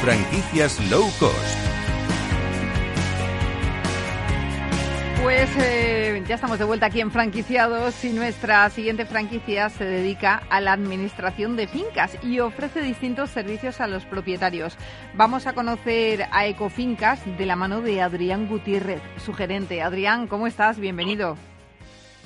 [0.01, 1.59] Franquicias low cost.
[5.21, 10.45] Pues eh, ya estamos de vuelta aquí en Franquiciados y nuestra siguiente franquicia se dedica
[10.49, 14.77] a la administración de fincas y ofrece distintos servicios a los propietarios.
[15.15, 19.83] Vamos a conocer a Ecofincas de la mano de Adrián Gutiérrez, su gerente.
[19.83, 20.79] Adrián, ¿cómo estás?
[20.79, 21.37] Bienvenido.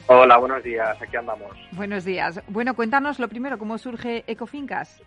[0.08, 1.52] Hola, buenos días, aquí andamos.
[1.72, 2.42] Buenos días.
[2.48, 5.00] Bueno, cuéntanos lo primero, ¿cómo surge Ecofincas?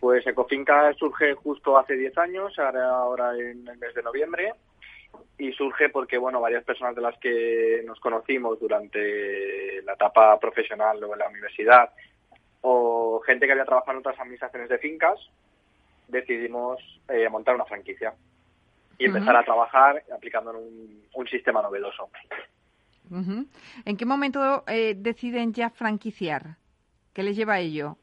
[0.00, 4.52] Pues Ecofincas surge justo hace 10 años, ahora, ahora en el mes de noviembre,
[5.38, 11.02] y surge porque, bueno, varias personas de las que nos conocimos durante la etapa profesional
[11.04, 11.90] o en la universidad,
[12.62, 15.18] o gente que había trabajado en otras administraciones de fincas,
[16.08, 18.12] decidimos eh, montar una franquicia
[18.98, 19.42] y empezar uh -huh.
[19.42, 22.10] a trabajar aplicando un, un sistema novedoso.
[23.10, 23.44] Uh.
[23.84, 26.56] ¿En qué momento eh, deciden ya franquiciar?
[27.12, 27.96] ¿Qué les lleva a ello?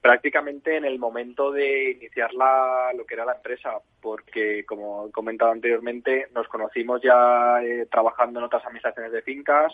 [0.00, 5.10] Prácticamente en el momento de iniciar la, lo que era la empresa, porque como he
[5.10, 9.72] comentado anteriormente, nos conocimos ya eh, trabajando en otras administraciones de fincas.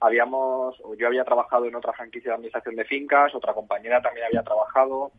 [0.00, 4.42] Habíamos, yo había trabajado en otra franquicia de administración de fincas, otra compañera también había
[4.42, 5.12] trabajado,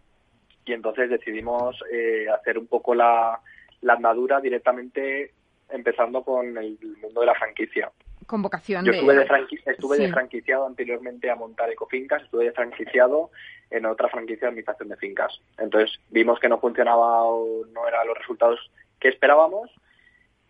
[0.65, 3.39] y entonces decidimos eh, hacer un poco la
[3.87, 5.33] andadura directamente
[5.69, 7.91] empezando con el mundo de la franquicia.
[8.25, 10.03] Con vocación Yo estuve, de, franqui estuve sí.
[10.03, 13.29] de franquiciado anteriormente a montar Ecofincas, estuve de franquiciado
[13.69, 15.39] en otra franquicia de administración de fincas.
[15.57, 18.59] Entonces vimos que no funcionaba o no eran los resultados
[18.99, 19.69] que esperábamos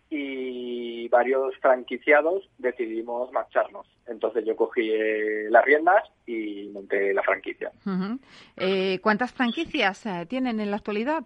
[0.08, 3.86] y varios franquiciados decidimos marcharnos.
[4.06, 7.72] Entonces yo cogí eh, las riendas y monté la franquicia.
[7.84, 8.18] Uh -huh.
[8.56, 11.24] eh, ¿Cuántas franquicias eh, tienen en la actualidad?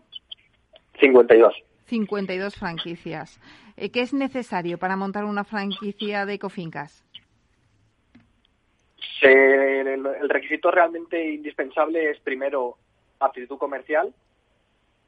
[0.98, 1.54] 52.
[1.86, 3.40] 52 franquicias.
[3.80, 7.02] Eh, ¿Qué es necesario para montar una franquicia de Ecofincas?
[9.22, 12.76] El, requisito realmente indispensable es primero
[13.20, 14.12] aptitud comercial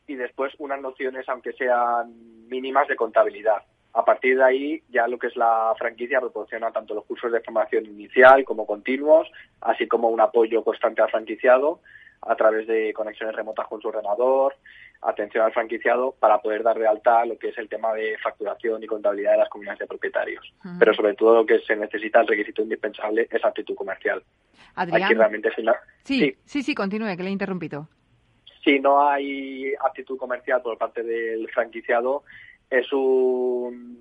[0.07, 3.63] y después unas nociones, aunque sean mínimas, de contabilidad.
[3.93, 7.43] A partir de ahí, ya lo que es la franquicia proporciona tanto los cursos de
[7.43, 9.31] formación inicial como continuos,
[9.61, 11.81] así como un apoyo constante al franquiciado
[12.23, 14.55] a través de conexiones remotas con su ordenador,
[15.03, 18.83] atención al franquiciado para poder dar de alta lo que es el tema de facturación
[18.83, 20.53] y contabilidad de las comunidades de propietarios.
[20.65, 20.79] Uh -huh.
[20.79, 24.23] Pero sobre todo lo que se necesita, el requisito indispensable, es actitud comercial.
[24.77, 25.03] Adrián.
[25.03, 25.65] Hay que realmente sí,
[26.05, 27.89] sí, sí, sí, continúe, que le he interrumpido.
[28.65, 32.23] Si no hay actitud comercial por parte del franquiciado,
[32.71, 33.99] es un,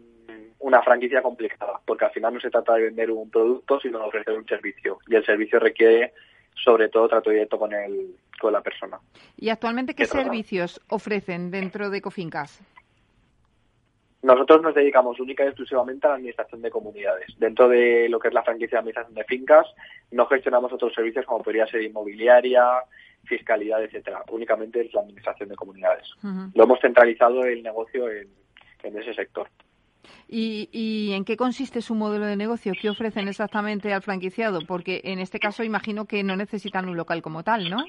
[0.59, 4.05] una franquicia complicada, porque al final no se trata de vender un producto, sino de
[4.05, 4.99] ofrecer un servicio.
[5.07, 6.13] Y el servicio requiere
[6.55, 8.99] sobre todo trato directo con el con la persona.
[9.37, 12.59] ¿Y actualmente qué, ¿Qué servicios ofrecen dentro de Cofincas?
[14.23, 17.27] Nosotros nos dedicamos única y exclusivamente a la administración de comunidades.
[17.37, 19.67] Dentro de lo que es la franquicia de administración de fincas,
[20.11, 22.63] no gestionamos otros servicios como podría ser inmobiliaria,
[23.23, 24.23] fiscalidad, etcétera.
[24.29, 26.07] Únicamente es la administración de comunidades.
[26.23, 26.51] Uh -huh.
[26.53, 28.27] Lo hemos centralizado el negocio en,
[28.83, 29.47] en ese sector.
[30.27, 32.73] ¿Y, ¿Y, en qué consiste su modelo de negocio?
[32.79, 34.59] ¿Qué ofrecen exactamente al franquiciado?
[34.67, 37.83] Porque en este caso imagino que no necesitan un local como tal, ¿no?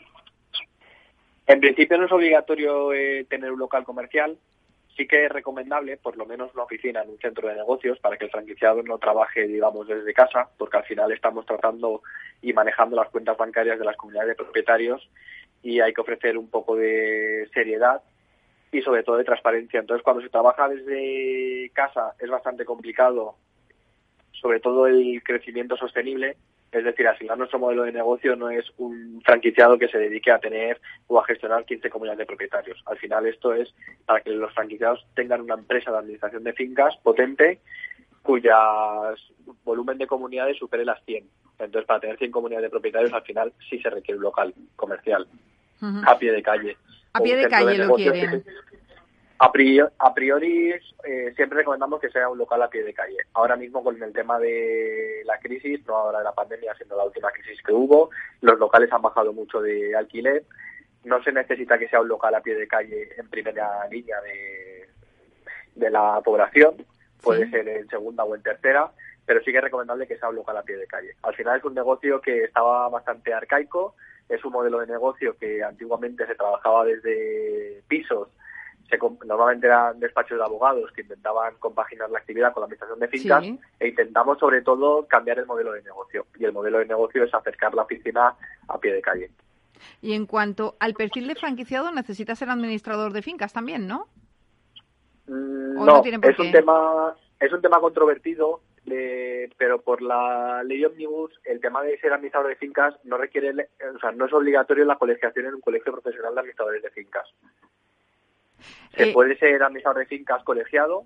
[1.47, 4.37] En principio no es obligatorio eh, tener un local comercial.
[4.97, 8.19] Sí que es recomendable, por lo menos una oficina en un centro de negocios, para
[8.19, 12.03] que el franquiciado no trabaje, digamos, desde casa, porque al final estamos tratando
[12.43, 15.09] y manejando las cuentas bancarias de las comunidades de propietarios
[15.63, 18.03] y hay que ofrecer un poco de seriedad
[18.73, 19.79] y sobre todo de transparencia.
[19.79, 23.37] Entonces, cuando se trabaja desde casa es bastante complicado,
[24.33, 26.37] sobre todo el crecimiento sostenible,
[26.73, 30.33] Es decir, al final nuestro modelo de negocio no es un franquiciado que se dedique
[30.33, 32.83] a tener o a gestionar 15 comunidades de propietarios.
[32.87, 33.75] Al final esto es
[34.07, 37.61] para que los franquiciados tengan una empresa de administración de fincas potente
[38.23, 38.57] cuya
[39.65, 41.29] volumen de comunidades supere las 100.
[41.59, 45.27] Entonces, para tener 100 comunidades de propietarios, al final sí se requiere un local comercial,
[46.07, 46.77] a pie de calle.
[47.13, 48.45] A pie de calle lo quieren.
[49.39, 53.19] A priori, a priori eh, siempre recomendamos que sea un local a pie de calle.
[53.35, 57.05] Ahora mismo con el tema de la crisis, no ahora de la pandemia, sino la
[57.05, 60.45] última crisis que hubo, los locales han bajado mucho de alquiler.
[61.03, 64.89] No se necesita que sea un local a pie de calle en primera línea de,
[65.75, 66.77] de la población,
[67.21, 68.93] puede ser en segunda o en tercera,
[69.27, 71.17] pero sí que es recomendable que sea un local a pie de calle.
[71.23, 73.97] Al final es un negocio que estaba bastante arcaico,
[74.35, 78.29] es un modelo de negocio que antiguamente se trabajaba desde pisos
[79.27, 83.45] normalmente eran despachos de abogados que intentaban compaginar la actividad con la administración de fincas
[83.81, 86.27] e intentamos sobre todo cambiar el modelo de negocio.
[86.39, 88.35] Y el modelo de negocio es acercar la oficina
[88.69, 89.31] a pie de calle.
[90.01, 94.07] Y en cuanto al perfil de franquiciado, necesita ser administrador de fincas también, ¿no?
[95.27, 101.61] Mm, no, es un tema es un tema controvertido, pero por la ley omnibus el
[101.61, 103.51] tema de ser administrador de fincas no requiere,
[103.95, 107.29] o sea, no es obligatorio la colegiación en un colegio profesional de administradores de fincas.
[108.95, 111.05] Se eh, puede ser administrador de fincas colegiado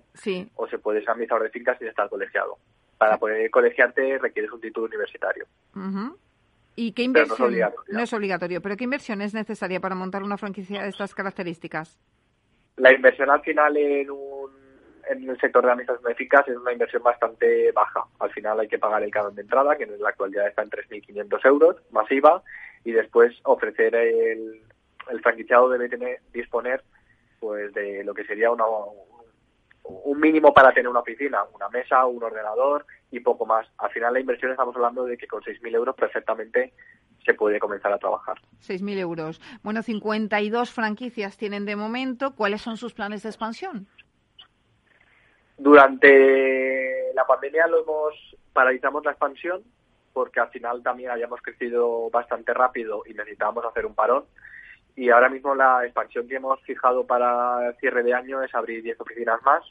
[0.55, 2.57] o se puede ser administrador de fincas sin estar colegiado.
[2.97, 5.45] Para poder colegiarte requieres un título universitario.
[6.75, 7.55] ¿Y qué inversión?
[7.89, 8.61] No es, obligatorio.
[8.61, 11.99] ¿Pero qué inversión es necesaria para montar una franquicia de estas características?
[12.75, 14.36] La inversión al final en, un,
[15.09, 18.05] en el sector de administración de fincas es una inversión bastante baja.
[18.19, 20.69] Al final hay que pagar el canon de entrada, que en la actualidad está en
[20.69, 22.43] 3.500 euros, masiva,
[22.83, 24.61] y después ofrecer el,
[25.09, 26.83] el franquiciado debe tener, disponer
[27.39, 28.65] pues de lo que sería una,
[29.83, 33.67] un mínimo para tener una oficina, una mesa, un ordenador y poco más.
[33.77, 36.73] Al final la inversión estamos hablando de que con 6.000 euros perfectamente
[37.25, 38.37] se puede comenzar a trabajar.
[38.61, 39.41] 6.000 euros.
[39.63, 42.35] Bueno, 52 franquicias tienen de momento.
[42.35, 43.87] ¿Cuáles son sus planes de expansión?
[45.57, 49.63] Durante la pandemia lo hemos paralizamos la expansión
[50.13, 54.25] porque al final también habíamos crecido bastante rápido y necesitábamos hacer un parón.
[54.95, 58.81] Y ahora mismo la expansión que hemos fijado para el cierre de año es abrir
[58.81, 59.63] 10 oficinas más,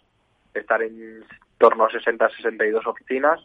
[0.54, 1.24] estar en
[1.58, 3.44] torno a 60-62 oficinas.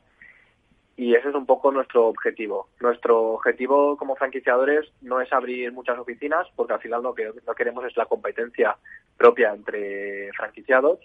[0.96, 2.68] Y ese es un poco nuestro objetivo.
[2.80, 7.56] Nuestro objetivo como franquiciadores no es abrir muchas oficinas porque al final lo que no
[7.56, 8.78] queremos es la competencia
[9.18, 11.00] propia entre franquiciados,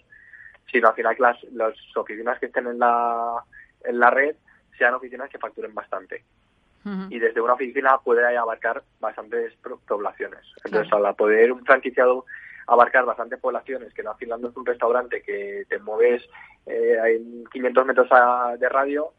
[0.71, 3.43] sino al final que las, las oficinas que estén en la,
[3.83, 4.35] en la red
[4.77, 6.23] sean oficinas que facturen bastante.
[7.09, 9.53] Y desde una oficina puede abarcar bastantes
[9.85, 10.39] poblaciones.
[10.63, 12.23] Entonces, al poder un franquiciado
[12.65, 16.23] abarcar bastantes poblaciones, que no no es un restaurante que te mueves
[16.65, 18.07] eh, en 500 metros
[18.57, 19.11] de radio,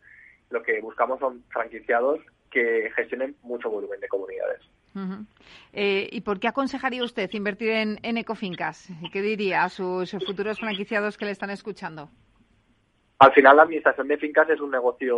[0.48, 4.60] lo que buscamos son franquiciados que gestionen mucho volumen de comunidades.
[5.72, 8.88] Eh, ¿Y por qué aconsejaría usted invertir en, en Ecofincas?
[9.12, 12.08] ¿Qué diría a sus futuros franquiciados que le están escuchando?
[13.20, 15.16] Al final, la administración de fincas es un negocio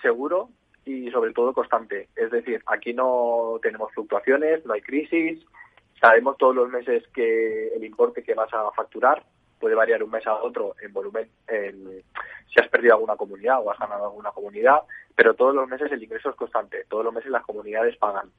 [0.00, 0.48] seguro,
[0.84, 2.08] y sobre todo constante.
[2.16, 5.44] Es decir, aquí no tenemos fluctuaciones, no hay crisis,
[6.00, 9.24] sabemos todos los meses que el importe que vas a facturar
[9.60, 12.02] puede variar un mes a otro en volumen, en,
[12.52, 14.80] si has perdido alguna comunidad o has ganado alguna comunidad,
[15.14, 18.30] pero todos los meses el ingreso es constante, todos los meses las comunidades pagan,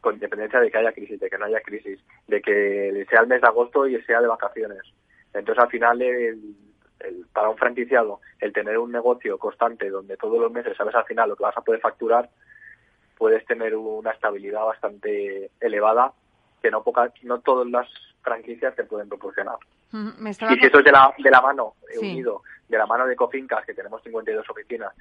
[0.00, 3.26] con independencia de que haya crisis, de que no haya crisis, de que sea el
[3.26, 4.82] mes de agosto y sea de vacaciones.
[5.32, 6.54] Entonces al final el,
[7.32, 11.28] para un franquiciado, el tener un negocio constante donde todos los meses sabes al final
[11.28, 12.28] lo que vas a poder facturar,
[13.16, 16.12] puedes tener una estabilidad bastante elevada
[16.62, 17.88] que no pocas, no todas las
[18.22, 19.56] franquicias te pueden proporcionar.
[19.92, 23.64] y si eso es de la, de la mano, unido, de la mano de Cofincas,
[23.64, 24.92] que tenemos 52 oficinas,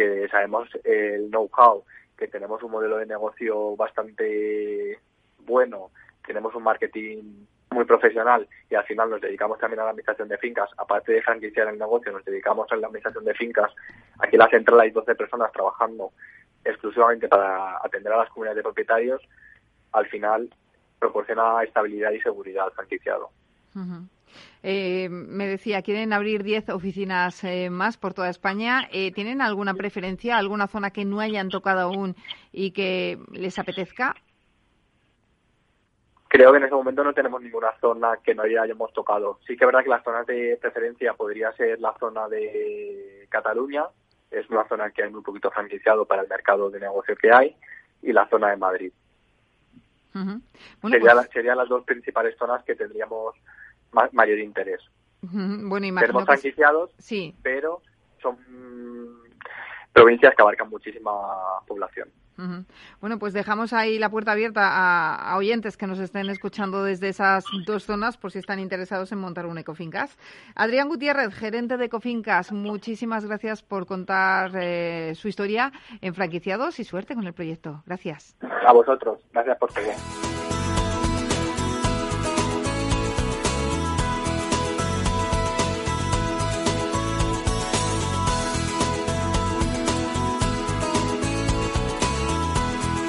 [0.00, 1.84] que sabemos el know-how,
[2.16, 4.98] que tenemos un modelo de negocio bastante
[5.40, 5.90] bueno,
[6.26, 10.38] tenemos un marketing muy profesional y al final nos dedicamos también a la administración de
[10.38, 13.70] fincas, aparte de franquiciar el negocio, nos dedicamos a la administración de fincas.
[14.18, 16.12] Aquí en la central hay 12 personas trabajando
[16.64, 19.20] exclusivamente para atender a las comunidades de propietarios.
[19.92, 20.48] Al final
[20.98, 23.30] proporciona estabilidad y seguridad al franquiciado.
[24.62, 28.88] Eh, me decía, quieren abrir 10 oficinas eh, más por toda España.
[28.92, 32.14] Eh, ¿Tienen alguna preferencia, alguna zona que no hayan tocado aún
[32.52, 34.14] y que les apetezca?
[36.28, 39.40] Creo que en ese momento no tenemos ninguna zona que no hayamos tocado.
[39.46, 43.86] Sí que es verdad que las zonas de preferencia podría ser la zona de Cataluña,
[44.30, 47.56] es una zona que hay muy poquito franquiciado para el mercado de negocio que hay,
[48.02, 48.92] y la zona de Madrid.
[50.12, 50.40] Sería
[50.80, 53.34] pues serían las dos principales zonas que tendríamos
[54.12, 54.80] mayor interés.
[55.22, 57.34] Bueno, Tenemos franquiciados, sí.
[57.42, 57.82] pero
[58.22, 58.38] son
[59.92, 61.10] provincias que abarcan muchísima
[61.66, 62.08] población.
[63.00, 67.44] Bueno, pues dejamos ahí la puerta abierta a, oyentes que nos estén escuchando desde esas
[67.66, 70.16] dos zonas por si están interesados en montar un Ecofincas.
[70.54, 76.84] Adrián Gutiérrez, gerente de Ecofincas, muchísimas gracias por contar eh, su historia en franquiciados y
[76.84, 77.82] suerte con el proyecto.
[77.86, 78.36] Gracias.
[78.66, 79.20] A vosotros.
[79.32, 80.39] Gracias por seguir.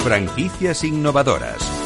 [0.03, 1.80] Franquicias innovadoras.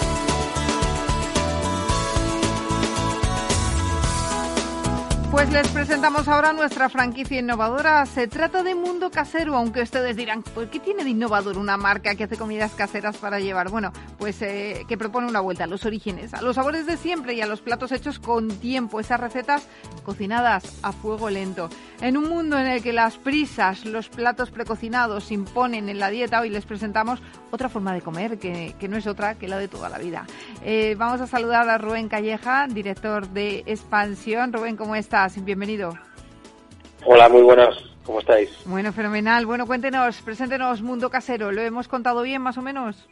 [5.45, 8.03] Pues les presentamos ahora nuestra franquicia innovadora.
[8.07, 12.15] Se trata de Mundo Casero, aunque ustedes dirán, ¿por qué tiene de innovador una marca
[12.15, 13.69] que hace comidas caseras para llevar?
[13.69, 17.35] Bueno, pues eh, que propone una vuelta a los orígenes, a los sabores de siempre
[17.35, 19.67] y a los platos hechos con tiempo, esas recetas
[20.03, 21.69] cocinadas a fuego lento.
[22.01, 26.09] En un mundo en el que las prisas, los platos precocinados se imponen en la
[26.09, 27.21] dieta, hoy les presentamos
[27.51, 30.25] otra forma de comer que, no es otra que la de toda la vida.
[30.63, 34.51] Eh, vamos a saludar a Rubén Calleja, director de Expansión.
[34.51, 35.34] Rubén, ¿cómo estás?
[35.43, 35.93] Bienvenido.
[37.05, 37.75] Hola, muy buenas.
[38.05, 38.49] ¿Cómo estáis?
[38.65, 39.45] Bueno, fenomenal.
[39.45, 41.51] Bueno, cuéntenos, preséntenos Mundo Casero.
[41.51, 43.09] ¿Lo hemos contado bien, más o menos?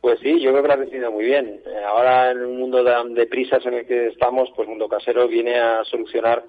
[0.00, 1.62] Pues sí, yo creo que lo ha recibido muy bien.
[1.64, 5.58] Eh, ahora, en un mundo de, prisas en el que estamos, pues Mundo Casero viene
[5.60, 6.44] a solucionar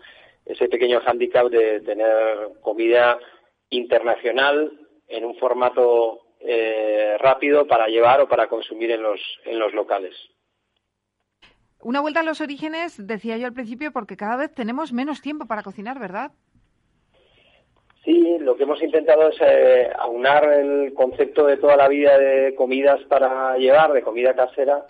[0.45, 3.19] ese pequeño hándicap de tener comida
[3.69, 4.71] internacional
[5.07, 10.15] en un formato eh, rápido para llevar o para consumir en los, en los locales.
[11.83, 15.45] Una vuelta a los orígenes, decía yo al principio, porque cada vez tenemos menos tiempo
[15.45, 16.31] para cocinar, ¿verdad?
[18.05, 22.55] Sí, lo que hemos intentado es eh, aunar el concepto de toda la vida de
[22.55, 24.85] comidas para llevar, de comida casera,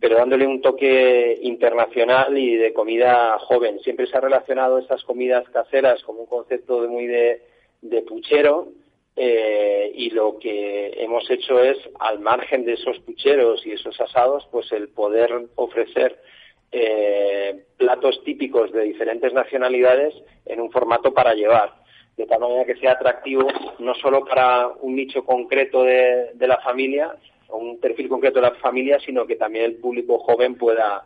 [0.00, 3.80] pero dándole un toque internacional y de comida joven.
[3.80, 8.68] Siempre se ha relacionado esas comidas caseras como un concepto de muy de, puchero,
[9.16, 14.48] eh, y lo que hemos hecho es, al margen de esos pucheros y esos asados,
[14.50, 16.18] pues el poder ofrecer
[16.70, 20.14] eh, platos típicos de diferentes nacionalidades
[20.44, 21.74] en un formato para llevar,
[22.16, 23.46] de tal manera que sea atractivo
[23.78, 27.14] no solo para un nicho concreto de, la familia,
[27.50, 31.04] un perfil concreto de la familia, sino que también el público joven pueda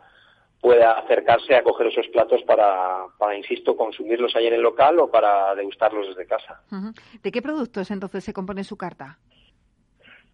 [0.59, 5.11] pueda acercarse a coger esos platos para, para, insisto, consumirlos ahí en el local o
[5.11, 6.61] para degustarlos desde casa.
[7.21, 9.19] ¿De qué productos entonces se compone su carta?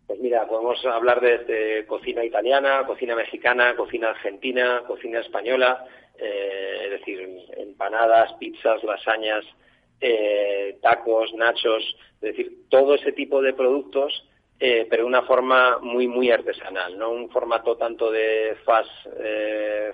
[0.09, 5.85] Pues mira, podemos hablar de, cocina italiana, cocina mexicana, cocina argentina, cocina española,
[6.17, 9.45] eh, es decir, empanadas, pizzas, lasañas,
[10.01, 14.27] eh, tacos, nachos, es decir, todo ese tipo de productos,
[14.59, 18.89] eh, pero de una forma muy, muy artesanal, no un formato tanto de fast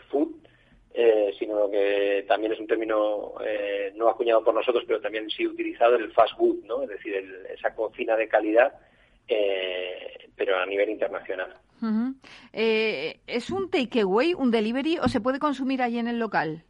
[0.07, 0.33] food,
[1.37, 3.33] sino que también es un término
[3.95, 6.83] no acuñado por nosotros, pero también sí utilizado el fast food, ¿no?
[6.83, 8.71] Es decir, esa cocina de calidad
[9.27, 11.53] eh, pero a nivel internacional.
[12.53, 16.63] Eh, ¿Es un takeaway, un delivery o se puede consumir allí en el local?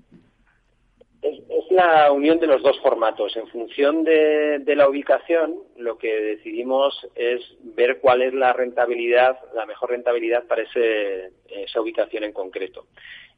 [1.21, 1.39] Es,
[1.75, 3.35] la unión de los dos formatos.
[3.35, 7.41] En función de, la ubicación, lo que decidimos es
[7.75, 12.87] ver cuál es la rentabilidad, la mejor rentabilidad para esa ubicación en concreto.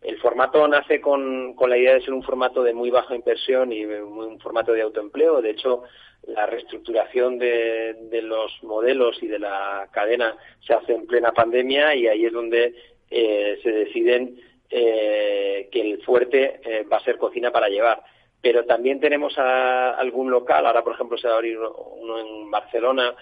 [0.02, 3.74] El formato nace con, con, la idea de ser un formato de muy baja inversión
[3.74, 5.42] y un formato de autoempleo.
[5.42, 5.84] De hecho,
[6.28, 10.36] la reestructuración de, los modelos y de la cadena
[10.66, 12.76] se hace en plena pandemia y ahí es donde
[13.10, 18.04] eh, se deciden eh, que el fuerte eh, va a ser cocina para llevar.
[18.48, 23.14] Pero también tenemos algún local, ahora por ejemplo se va a abrir uno en Barcelona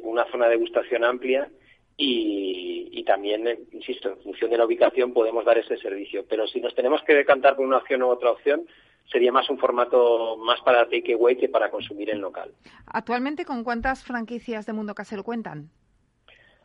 [0.00, 1.50] con una zona de degustación amplia
[1.98, 6.24] y, también, insisto, en función de la ubicación podemos dar ese servicio.
[6.26, 8.66] Pero si nos tenemos que decantar por una opción u otra opción,
[9.12, 12.50] sería más un formato más para takeaway que para consumir en local.
[12.86, 15.68] ¿Actualmente con cuántas franquicias de Mundo Casero cuentan?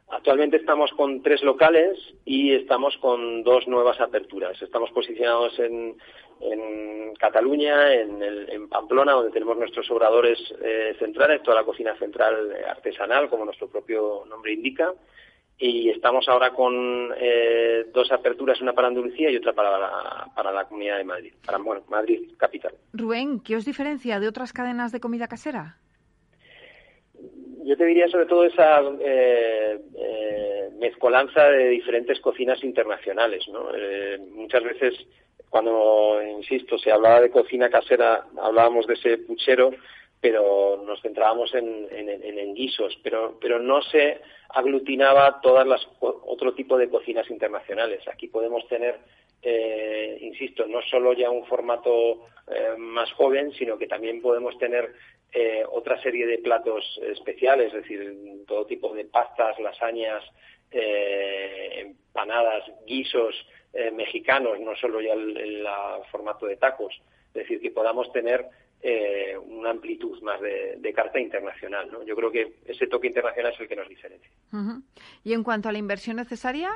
[0.09, 4.61] Actualmente estamos con tres locales y estamos con dos nuevas aperturas.
[4.61, 5.95] Estamos posicionados en,
[7.19, 13.45] Cataluña, en, Pamplona, donde tenemos nuestros obradores eh, centrales, toda la cocina central artesanal, como
[13.45, 14.93] nuestro propio nombre indica
[15.57, 20.51] y estamos ahora con eh, dos aperturas, una para Andalucía y otra para la, para
[20.51, 22.73] la Comunidad de Madrid, para bueno, Madrid capital.
[22.93, 25.77] Rubén, ¿qué os diferencia de otras cadenas de comida casera?
[27.66, 33.43] Yo te diría sobre todo esa eh, eh, mezcolanza de diferentes cocinas internacionales.
[33.47, 33.70] ¿no?
[34.36, 34.93] muchas veces,
[35.49, 39.72] cuando, insisto, se hablaba de cocina casera, hablábamos de ese puchero,
[40.26, 46.80] pero nos centrábamos en, en, guisos, pero, pero no se aglutinaba todas las otro tipo
[46.80, 48.01] de cocinas internacionales.
[48.07, 48.97] Aquí podemos tener
[49.43, 54.93] eh, insisto, no solo ya un formato eh, más joven, sino que también podemos tener
[55.32, 60.23] eh, otra serie de platos especiales, es decir, todo tipo de pastas, lasañas,
[60.71, 63.36] empanadas, guisos
[63.93, 65.67] mexicanos, no solo ya el,
[66.11, 66.99] formato de tacos.
[67.28, 68.47] Es decir, que podamos tener
[69.47, 71.89] una amplitud más de, carta internacional.
[71.91, 72.03] ¿no?
[72.03, 74.30] Yo creo que ese toque internacional es el que nos diferencia.
[75.23, 76.71] ¿Y en cuanto a la inversión necesaria?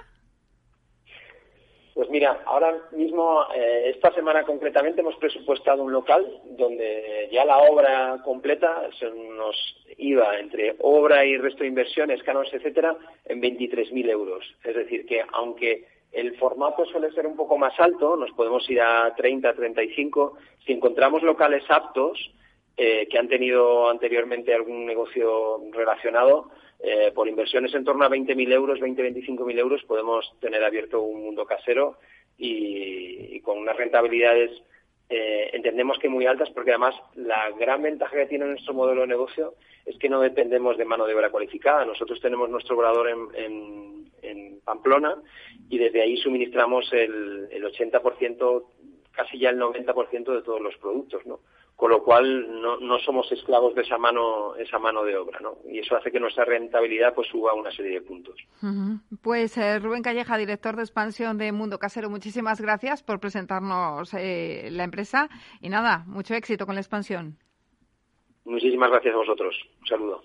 [2.00, 7.58] Pues mira, ahora mismo, eh, esta semana concretamente, hemos presupuestado un local donde ya la
[7.58, 9.58] obra completa se nos
[9.98, 12.96] iba entre obra y resto de inversiones, canos, etcétera,
[13.26, 14.46] en 23.000 euros.
[14.64, 18.82] Es decir, que aunque el formato suele ser un poco más alto, nos podemos ir
[18.82, 22.32] a 30, 35, si encontramos locales aptos
[22.78, 26.50] eh, que han tenido anteriormente algún negocio relacionado,
[26.82, 31.46] eh, por inversiones en torno a 20.000 euros, 20-25.000 euros, podemos tener abierto un mundo
[31.46, 31.98] casero
[32.38, 34.52] y, con unas rentabilidades
[35.10, 39.08] eh, entendemos que muy altas porque además la gran ventaja que tiene nuestro modelo de
[39.08, 39.56] negocio
[39.86, 41.84] es que no dependemos de mano de obra cualificada.
[41.84, 43.99] Nosotros tenemos nuestro obrador en,
[44.64, 45.16] Pamplona
[45.70, 48.64] y desde ahí suministramos el, el 80%,
[49.12, 51.40] casi ya el 90% de todos los productos, ¿no?
[51.80, 55.60] con lo cual no, no, somos esclavos de esa mano esa mano de obra ¿no?
[55.66, 58.36] y eso hace que nuestra rentabilidad pues suba una serie de puntos.
[59.22, 64.68] Pues eh, Rubén Calleja director de expansión de Mundo Casero muchísimas gracias por presentarnos eh,
[64.74, 65.30] la empresa.
[65.62, 67.38] Y nada mucho éxito con la expansión.
[68.44, 69.56] Muchísimas gracias a vosotros.
[69.80, 70.22] Un saludo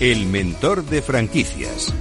[0.00, 1.94] El mentor de franquicias.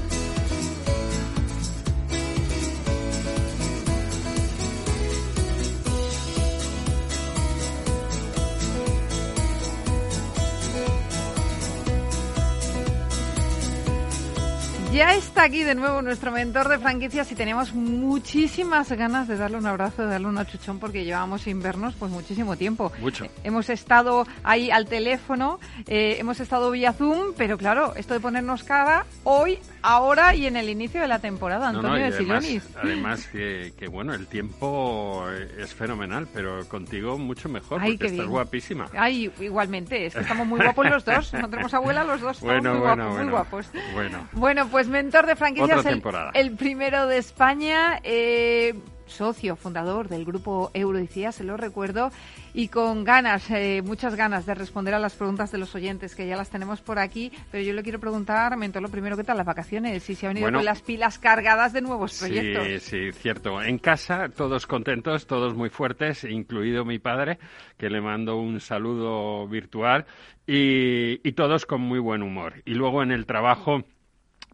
[15.33, 19.65] Está aquí de nuevo nuestro mentor de franquicias y tenemos muchísimas ganas de darle un
[19.65, 22.91] abrazo, de darle un achuchón porque llevamos sin vernos pues muchísimo tiempo.
[22.99, 23.25] Mucho.
[23.43, 28.61] hemos estado ahí al teléfono, eh, hemos estado vía Zoom, pero claro, esto de ponernos
[28.61, 32.45] cara hoy, ahora y en el inicio de la temporada, Antonio de además,
[32.83, 35.25] Además que, bueno, el tiempo
[35.57, 38.85] es fenomenal, pero contigo mucho mejor porque estás guapísima.
[38.95, 42.63] Ay, igualmente, es que estamos muy guapos los dos, no tenemos abuela los dos, estamos
[42.63, 43.71] muy, guapos, muy guapos.
[43.95, 44.27] Bueno.
[44.33, 46.01] bueno, pues mentor de franquicias, el,
[46.33, 47.99] el, primero de España.
[48.03, 48.73] Eh,
[49.13, 52.11] socio fundador del grupo Euroicía, se lo recuerdo,
[52.53, 56.27] y con ganas, eh, muchas ganas de responder a las preguntas de los oyentes, que
[56.27, 59.37] ya las tenemos por aquí, pero yo le quiero preguntar, Mentor, lo primero, ¿qué tal
[59.37, 60.03] las vacaciones?
[60.03, 62.65] Si se han venido con las pilas cargadas de nuevos proyectos.
[62.65, 63.61] Sí, sí, cierto.
[63.61, 67.39] En casa, todos contentos, todos muy fuertes, incluido mi padre,
[67.77, 70.05] que le mando un saludo virtual,
[70.45, 72.61] y, y todos con muy buen humor.
[72.65, 73.83] Y luego en el trabajo,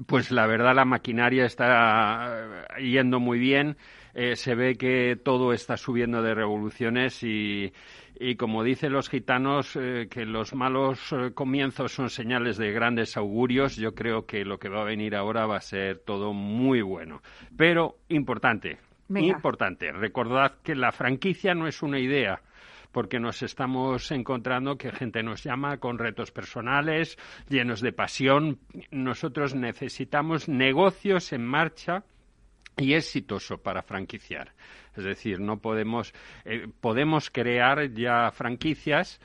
[0.06, 3.78] pues la verdad la maquinaria está yendo muy bien.
[4.14, 7.72] Eh, se ve que todo está subiendo de revoluciones y,
[8.38, 13.76] como dicen los gitanos, eh, que los malos eh, comienzos son señales de grandes augurios,
[13.76, 17.22] yo creo que lo que va a venir ahora va a ser todo muy bueno.
[17.56, 18.80] Pero importante,
[19.10, 22.42] importante, recordad que la franquicia no es una idea
[22.92, 27.18] porque nos estamos encontrando que gente nos llama con retos personales,
[27.48, 28.60] llenos de pasión.
[28.92, 32.04] Nosotros necesitamos negocios en marcha
[32.78, 34.54] y exitoso para franquiciar.
[34.96, 36.14] Es decir, no podemos,
[36.46, 39.20] eh, podemos crear ya franquicias,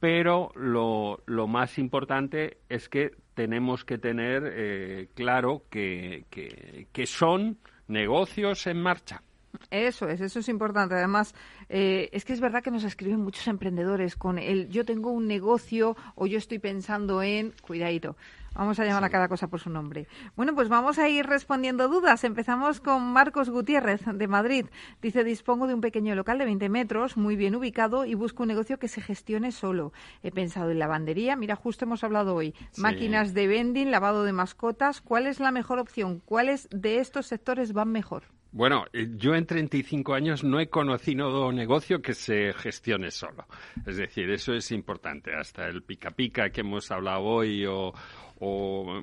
[0.00, 7.58] pero lo, lo, más importante es que tenemos que tener eh, claro que, que, son
[7.88, 9.22] negocios en marcha.
[9.70, 10.94] Eso es, eso es importante.
[10.94, 11.34] Además,
[11.68, 15.26] eh, es que es verdad que nos escriben muchos emprendedores con el yo tengo un
[15.26, 18.16] negocio o yo estoy pensando en, cuidadito,
[18.56, 20.08] Vamos a llamar a cada cosa por su nombre.
[20.34, 22.24] Bueno, pues vamos a ir respondiendo dudas.
[22.24, 24.66] Empezamos con Marcos Gutiérrez, de Madrid.
[25.02, 28.48] Dice, dispongo de un pequeño local de 20 metros, muy bien ubicado, y busco un
[28.48, 29.92] negocio que se gestione solo.
[30.22, 31.36] He pensado en lavandería.
[31.36, 32.54] Mira, justo hemos hablado hoy.
[32.78, 35.02] Máquinas de vending, lavado de mascotas.
[35.02, 36.22] ¿Cuál es la mejor opción?
[36.24, 38.35] ¿Cuáles de estos sectores van mejor?
[38.56, 43.44] Bueno, eh, yo en 35 años no he conocido negocio que se gestione solo.
[43.84, 45.34] Es decir, eso es importante.
[45.34, 47.92] Hasta el pica pica que hemos hablado hoy o,
[48.40, 49.02] o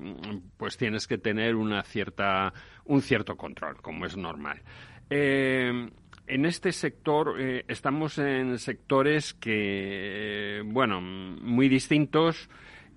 [0.56, 2.52] pues tienes que tener una cierta,
[2.86, 4.60] un cierto control, como es normal.
[5.08, 5.88] Eh,
[6.26, 12.50] en este sector eh, estamos en sectores que, bueno, muy distintos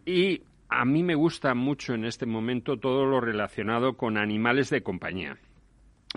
[0.08, 4.82] y a mí me gusta mucho en este momento todo lo relacionado con animales de
[4.82, 5.38] compañía.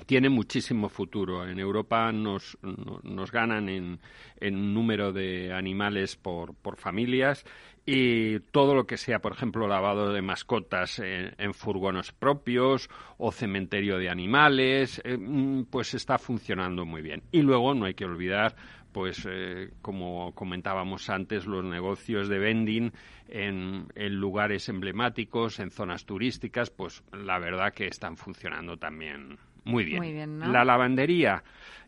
[0.06, 1.46] Tiene muchísimo futuro.
[1.48, 2.58] En Europa nos,
[3.02, 4.00] nos ganan en,
[4.40, 7.44] en número de animales por, por familias
[7.86, 12.88] y todo lo que sea, por ejemplo, lavado de mascotas en, furgones propios
[13.18, 17.22] o cementerio de animales, eh, mm, pues está funcionando muy bien.
[17.32, 18.54] Y luego no hay que olvidar
[18.92, 22.92] pues eh, como comentábamos antes, los negocios de vending
[23.28, 29.38] en, lugares emblemáticos, en zonas turísticas, pues la verdad que están funcionando también
[29.70, 30.40] muy bien.
[30.40, 31.42] La lavandería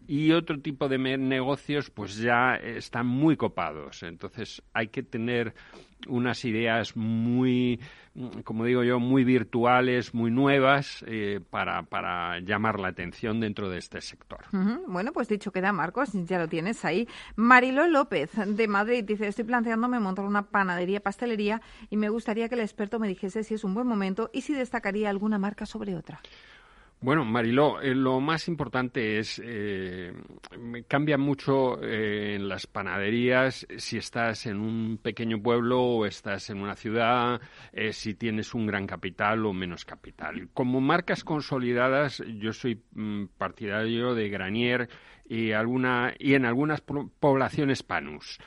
[0.07, 4.03] y otro tipo de negocios pues ya están muy copados.
[4.03, 5.55] Entonces hay que tener
[6.09, 7.79] unas ideas muy,
[8.45, 13.79] como digo yo, muy virtuales, muy nuevas eh, para, para llamar la atención dentro de
[13.79, 14.41] este sector.
[14.89, 17.07] Bueno, pues dicho queda, Marcos, ya lo tienes ahí.
[17.37, 22.57] Marilo López, de Madrid, dice, estoy planteándome montar una panadería, pastelería y me gustaría que
[22.57, 25.95] el experto me dijese si es un buen momento y si destacaría alguna marca sobre
[25.95, 26.21] otra.
[27.03, 30.13] Bueno, Mariló, eh, lo más importante es, eh,
[30.87, 36.61] cambia mucho eh, en las panaderías si estás en un pequeño pueblo o estás en
[36.61, 37.41] una ciudad,
[37.91, 40.49] si tienes un gran capital o menos capital.
[40.55, 44.89] Como marcas consolidadas, yo soy mm, partidario de Granier
[45.29, 48.39] y, alguna, y en algunas poblaciones Panus.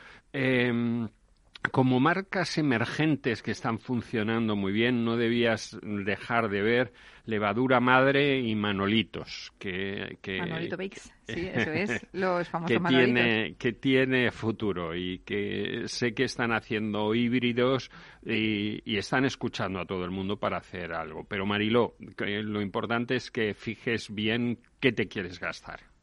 [1.71, 6.93] Como marcas emergentes que están funcionando muy bien, no debías dejar de ver
[7.25, 9.51] Levadura Madre y Manolitos.
[9.57, 15.19] Que, que Manolito Bakes, sí, eso es, los famosos que Tiene, que tiene futuro y
[15.19, 17.89] que sé que están haciendo híbridos
[18.25, 21.25] y, y, están escuchando a todo el mundo para hacer algo.
[21.27, 25.94] Pero Mariló, lo importante es que fijes bien qué te quieres gastar.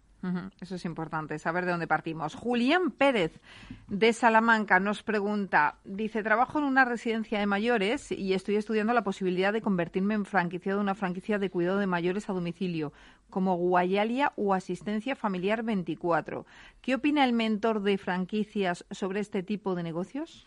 [0.61, 2.35] Eso es importante, saber de dónde partimos.
[2.35, 3.41] Julián Pérez,
[3.89, 9.03] de Salamanca, nos pregunta, dice, trabajo en una residencia de mayores y estoy estudiando la
[9.03, 12.93] posibilidad de convertirme en franquiciado de una franquicia de cuidado de mayores a domicilio,
[13.31, 16.47] como Guayalia o Asistencia Familiar 24.
[16.81, 20.47] ¿Qué opina el mentor de franquicias sobre este tipo de negocios?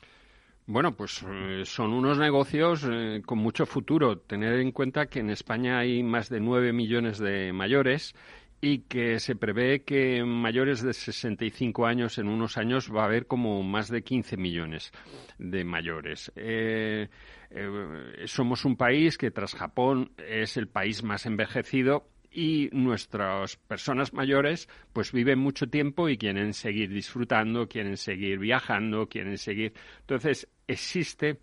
[0.67, 4.17] Bueno, pues eh, son unos negocios eh, con mucho futuro.
[4.17, 8.15] Tener en cuenta que en España hay más de nueve millones de mayores
[8.61, 13.27] y que se prevé que mayores de 65 años en unos años va a haber
[13.27, 14.91] como más de 15 millones
[15.37, 16.31] de mayores.
[16.35, 17.09] Eh,
[17.51, 24.13] eh, somos un país que tras Japón es el país más envejecido y nuestras personas
[24.13, 29.73] mayores pues viven mucho tiempo y quieren seguir disfrutando, quieren seguir viajando, quieren seguir.
[30.01, 31.39] Entonces existe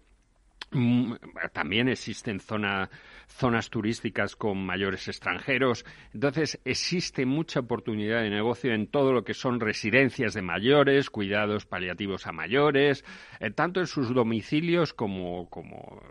[1.53, 5.85] también existen zonas turísticas con mayores extranjeros.
[6.15, 11.67] Entonces, existe mucha oportunidad de negocio en todo lo que son residencias de mayores, cuidados
[11.67, 13.05] paliativos a mayores,
[13.41, 16.03] eh, tanto en sus domicilios como, como,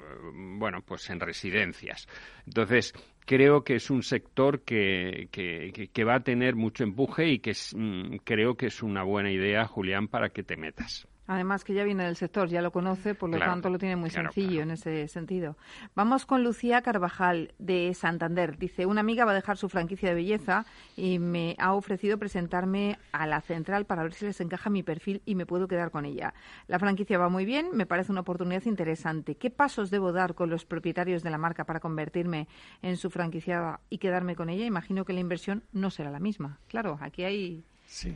[0.57, 2.07] bueno, pues en residencias.
[2.45, 2.93] Entonces,
[3.26, 8.18] creo que es un sector que, que, va a tener mucho empuje y que mm,
[8.24, 11.07] creo que es una buena idea, Julián, para que te metas.
[11.32, 14.09] Además que ya viene del sector, ya lo conoce, por lo tanto lo tiene muy
[14.09, 15.55] sencillo en ese sentido.
[15.95, 18.57] Vamos con Lucía Carvajal de Santander.
[18.57, 20.65] Dice, una amiga va a dejar su franquicia de belleza
[20.97, 25.21] y me ha ofrecido presentarme a la central para ver si les encaja mi perfil
[25.25, 26.34] y me puedo quedar con ella.
[26.67, 29.36] La franquicia va muy bien, me parece una oportunidad interesante.
[29.36, 32.49] ¿Qué pasos debo dar con los propietarios de la marca para convertirme
[32.82, 34.65] en su franquiciada y quedarme con ella?
[34.65, 36.59] Imagino que la inversión no será la misma.
[36.67, 38.16] Claro, aquí hay Sí.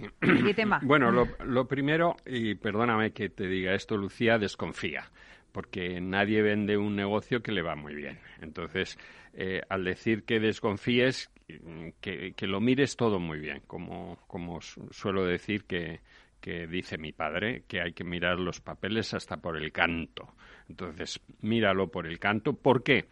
[0.84, 5.12] Bueno, lo, primero, y perdóname que te diga esto, Lucía, desconfía,
[5.52, 8.18] porque nadie vende un negocio que le va muy bien.
[8.40, 8.98] Entonces,
[9.34, 11.30] eh, al decir que desconfíes,
[12.00, 16.00] que, lo mires todo muy bien, como, como suelo decir que,
[16.40, 20.36] que dice mi padre, que hay que mirar los papeles hasta por el canto.
[20.70, 22.54] Entonces, míralo por el canto.
[22.54, 23.10] ¿Por qué?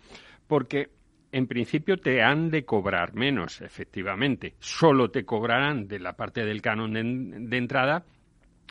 [0.47, 0.89] Porque
[1.33, 4.53] en principio te han de cobrar menos, efectivamente.
[4.59, 6.93] Solo te cobrarán de la parte del canon
[7.49, 8.05] de, entrada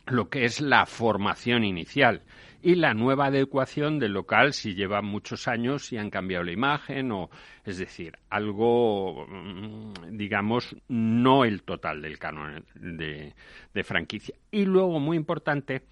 [0.07, 2.23] lo que es la formación inicial
[2.63, 7.11] y la nueva adecuación del local si lleva muchos años y han cambiado la imagen
[7.13, 7.31] o
[7.65, 13.33] es decir algo mm, digamos no el total del canon de,
[13.85, 15.83] franquicia y luego muy importante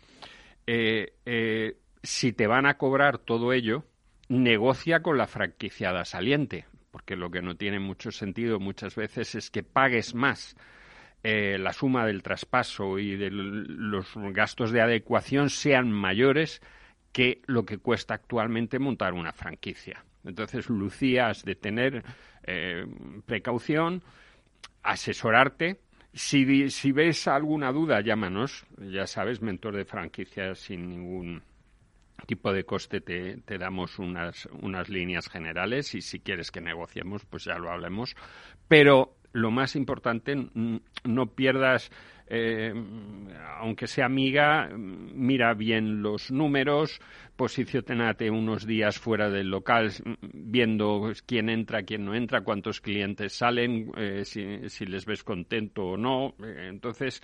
[0.67, 3.85] eh, eh, si te van a cobrar todo ello
[4.31, 9.51] negocia con la franquiciada saliente, porque lo que no tiene mucho sentido muchas veces es
[9.51, 10.57] que pagues más
[11.25, 16.63] eh, la suma del traspaso y de los gastos de adecuación sean mayores
[17.13, 20.05] que lo que cuesta actualmente montar una franquicia.
[20.25, 22.05] Entonces, Lucía, has de tener
[22.45, 22.87] eh,
[23.27, 24.01] precaución,
[24.85, 25.81] asesorarte.
[26.13, 28.65] Si, si ves alguna duda, llámanos.
[28.79, 31.43] Ya sabes, mentor de franquicias sin ningún
[32.27, 37.25] tipo de coste te, te damos unas, unas líneas generales y si quieres que negociemos,
[37.25, 38.17] pues ya lo hablemos.
[38.69, 40.37] Pero lo más importante,
[41.05, 41.91] no pierdas
[42.33, 42.73] eh,
[43.59, 47.01] aunque sea amiga, mira bien los números,
[47.35, 49.91] posicionate unos días fuera del local
[50.33, 55.97] viendo quién entra, quién no entra, cuántos clientes salen, eh, si, les ves contento o
[55.97, 56.37] no.
[56.45, 57.21] Eh, entonces,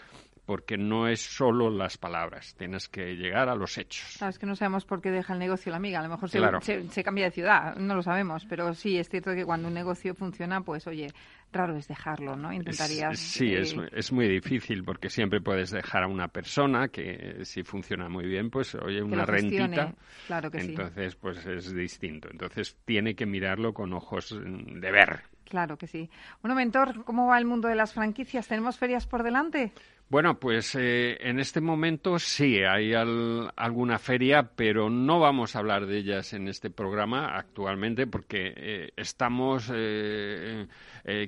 [0.47, 4.07] porque no es solo las palabras, tienes que llegar a los hechos.
[4.12, 7.05] Sabes que no sabemos por qué deja el negocio la amiga, a lo mejor se,
[7.05, 10.61] cambia de ciudad, no lo sabemos, pero sí es cierto que cuando un negocio funciona,
[10.61, 11.09] pues oye,
[11.53, 12.53] raro es dejarlo, ¿no?
[12.53, 13.18] Intentarías...
[13.18, 18.09] sí, es, es, muy difícil porque siempre puedes dejar a una persona que si funciona
[18.09, 19.92] muy bien, pues oye, una rentita,
[20.28, 22.28] claro que entonces pues es distinto.
[22.30, 25.22] Entonces tiene que mirarlo con ojos de ver.
[25.44, 26.11] Claro que sí.
[26.42, 28.49] Bueno, mentor, ¿cómo va el mundo de las franquicias?
[28.49, 29.72] ¿Tenemos ferias por delante?
[30.09, 35.86] Bueno, pues eh, en este momento sí hay alguna feria, pero no vamos a hablar
[35.86, 40.68] de ellas en este programa actualmente porque eh, estamos eh,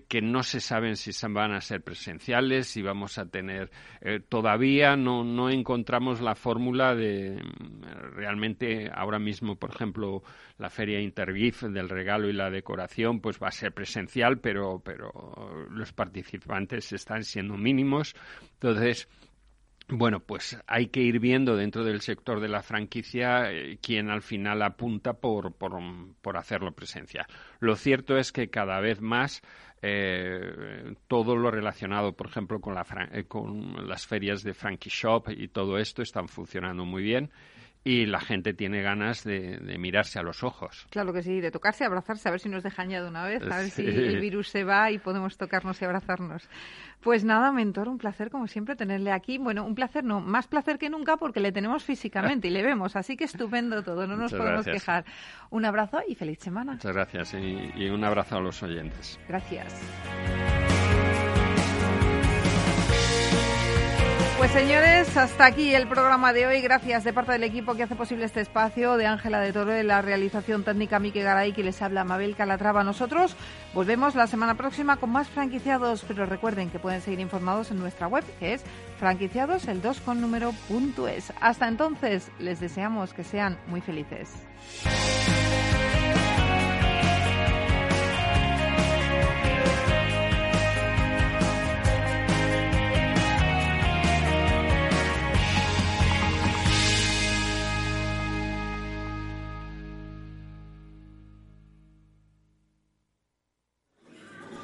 [0.08, 3.68] que no se saben si van a ser presenciales, si vamos a tener
[4.28, 7.36] todavía no no encontramos la fórmula de
[8.14, 10.22] realmente ahora mismo, por ejemplo,
[10.58, 15.68] la feria Intergif del regalo y la decoración, pues va a ser presencial, pero pero
[15.70, 18.14] los participantes están siendo mínimos.
[18.54, 19.08] Entonces,
[19.90, 24.20] bueno, pues hay que ir viendo dentro del sector de la franquicia eh, quién al
[24.20, 27.24] final apunta por, por, hacerlo presencial.
[27.58, 29.40] Lo cierto es que cada vez más
[29.80, 35.30] eh, todo lo relacionado, por ejemplo, con, la, eh, con las ferias de Frankie Shop
[35.30, 37.30] y todo esto están funcionando muy bien
[37.88, 40.86] y la gente tiene ganas de, mirarse a los ojos.
[40.90, 43.42] Claro que sí, de tocarse, abrazarse, a ver si nos dejan ya de una vez,
[43.42, 46.46] a ver si el virus se va y podemos tocarnos y abrazarnos.
[47.00, 49.38] Pues nada, mentor, un placer como siempre tenerle aquí.
[49.38, 52.94] Bueno, un placer no, más placer que nunca porque le tenemos físicamente y le vemos,
[52.94, 55.06] así que estupendo todo, no nos podemos quejar.
[55.48, 56.72] Un abrazo y feliz semana.
[56.72, 59.18] Muchas gracias y un abrazo a los oyentes.
[59.26, 60.57] Gracias.
[64.38, 66.60] Pues señores, hasta aquí el programa de hoy.
[66.60, 69.82] Gracias de parte del equipo que hace posible este espacio, de Ángela de Toro, de
[69.82, 72.84] la realización técnica Mike Garay, que les habla Mabel Calatrava.
[72.84, 73.34] Nosotros
[73.74, 78.06] volvemos la semana próxima con más franquiciados, pero recuerden que pueden seguir informados en nuestra
[78.06, 78.62] web, que es
[79.00, 80.20] franquiciados el 2 con
[80.68, 81.32] punto es.
[81.40, 84.30] Hasta entonces, les deseamos que sean muy felices.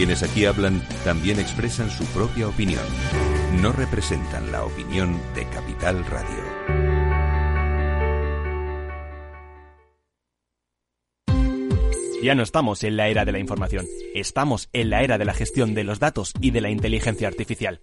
[0.00, 2.80] Quienes aquí hablan también expresan su propia opinión.
[3.60, 6.42] No representan la opinión de Capital Radio.
[12.22, 13.84] Ya no estamos en la era de la información,
[14.14, 17.82] estamos en la era de la gestión de los datos y de la inteligencia artificial.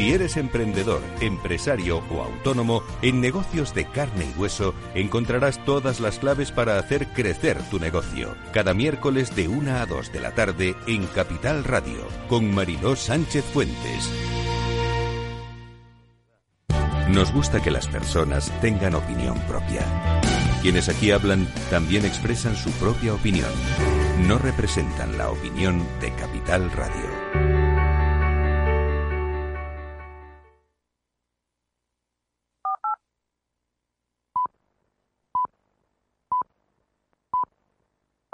[0.00, 6.18] Si eres emprendedor, empresario o autónomo, en negocios de carne y hueso encontrarás todas las
[6.18, 8.34] claves para hacer crecer tu negocio.
[8.50, 11.98] Cada miércoles de 1 a 2 de la tarde en Capital Radio,
[12.30, 14.10] con Mariló Sánchez Fuentes.
[17.10, 19.82] Nos gusta que las personas tengan opinión propia.
[20.62, 23.50] Quienes aquí hablan también expresan su propia opinión.
[24.26, 27.19] No representan la opinión de Capital Radio.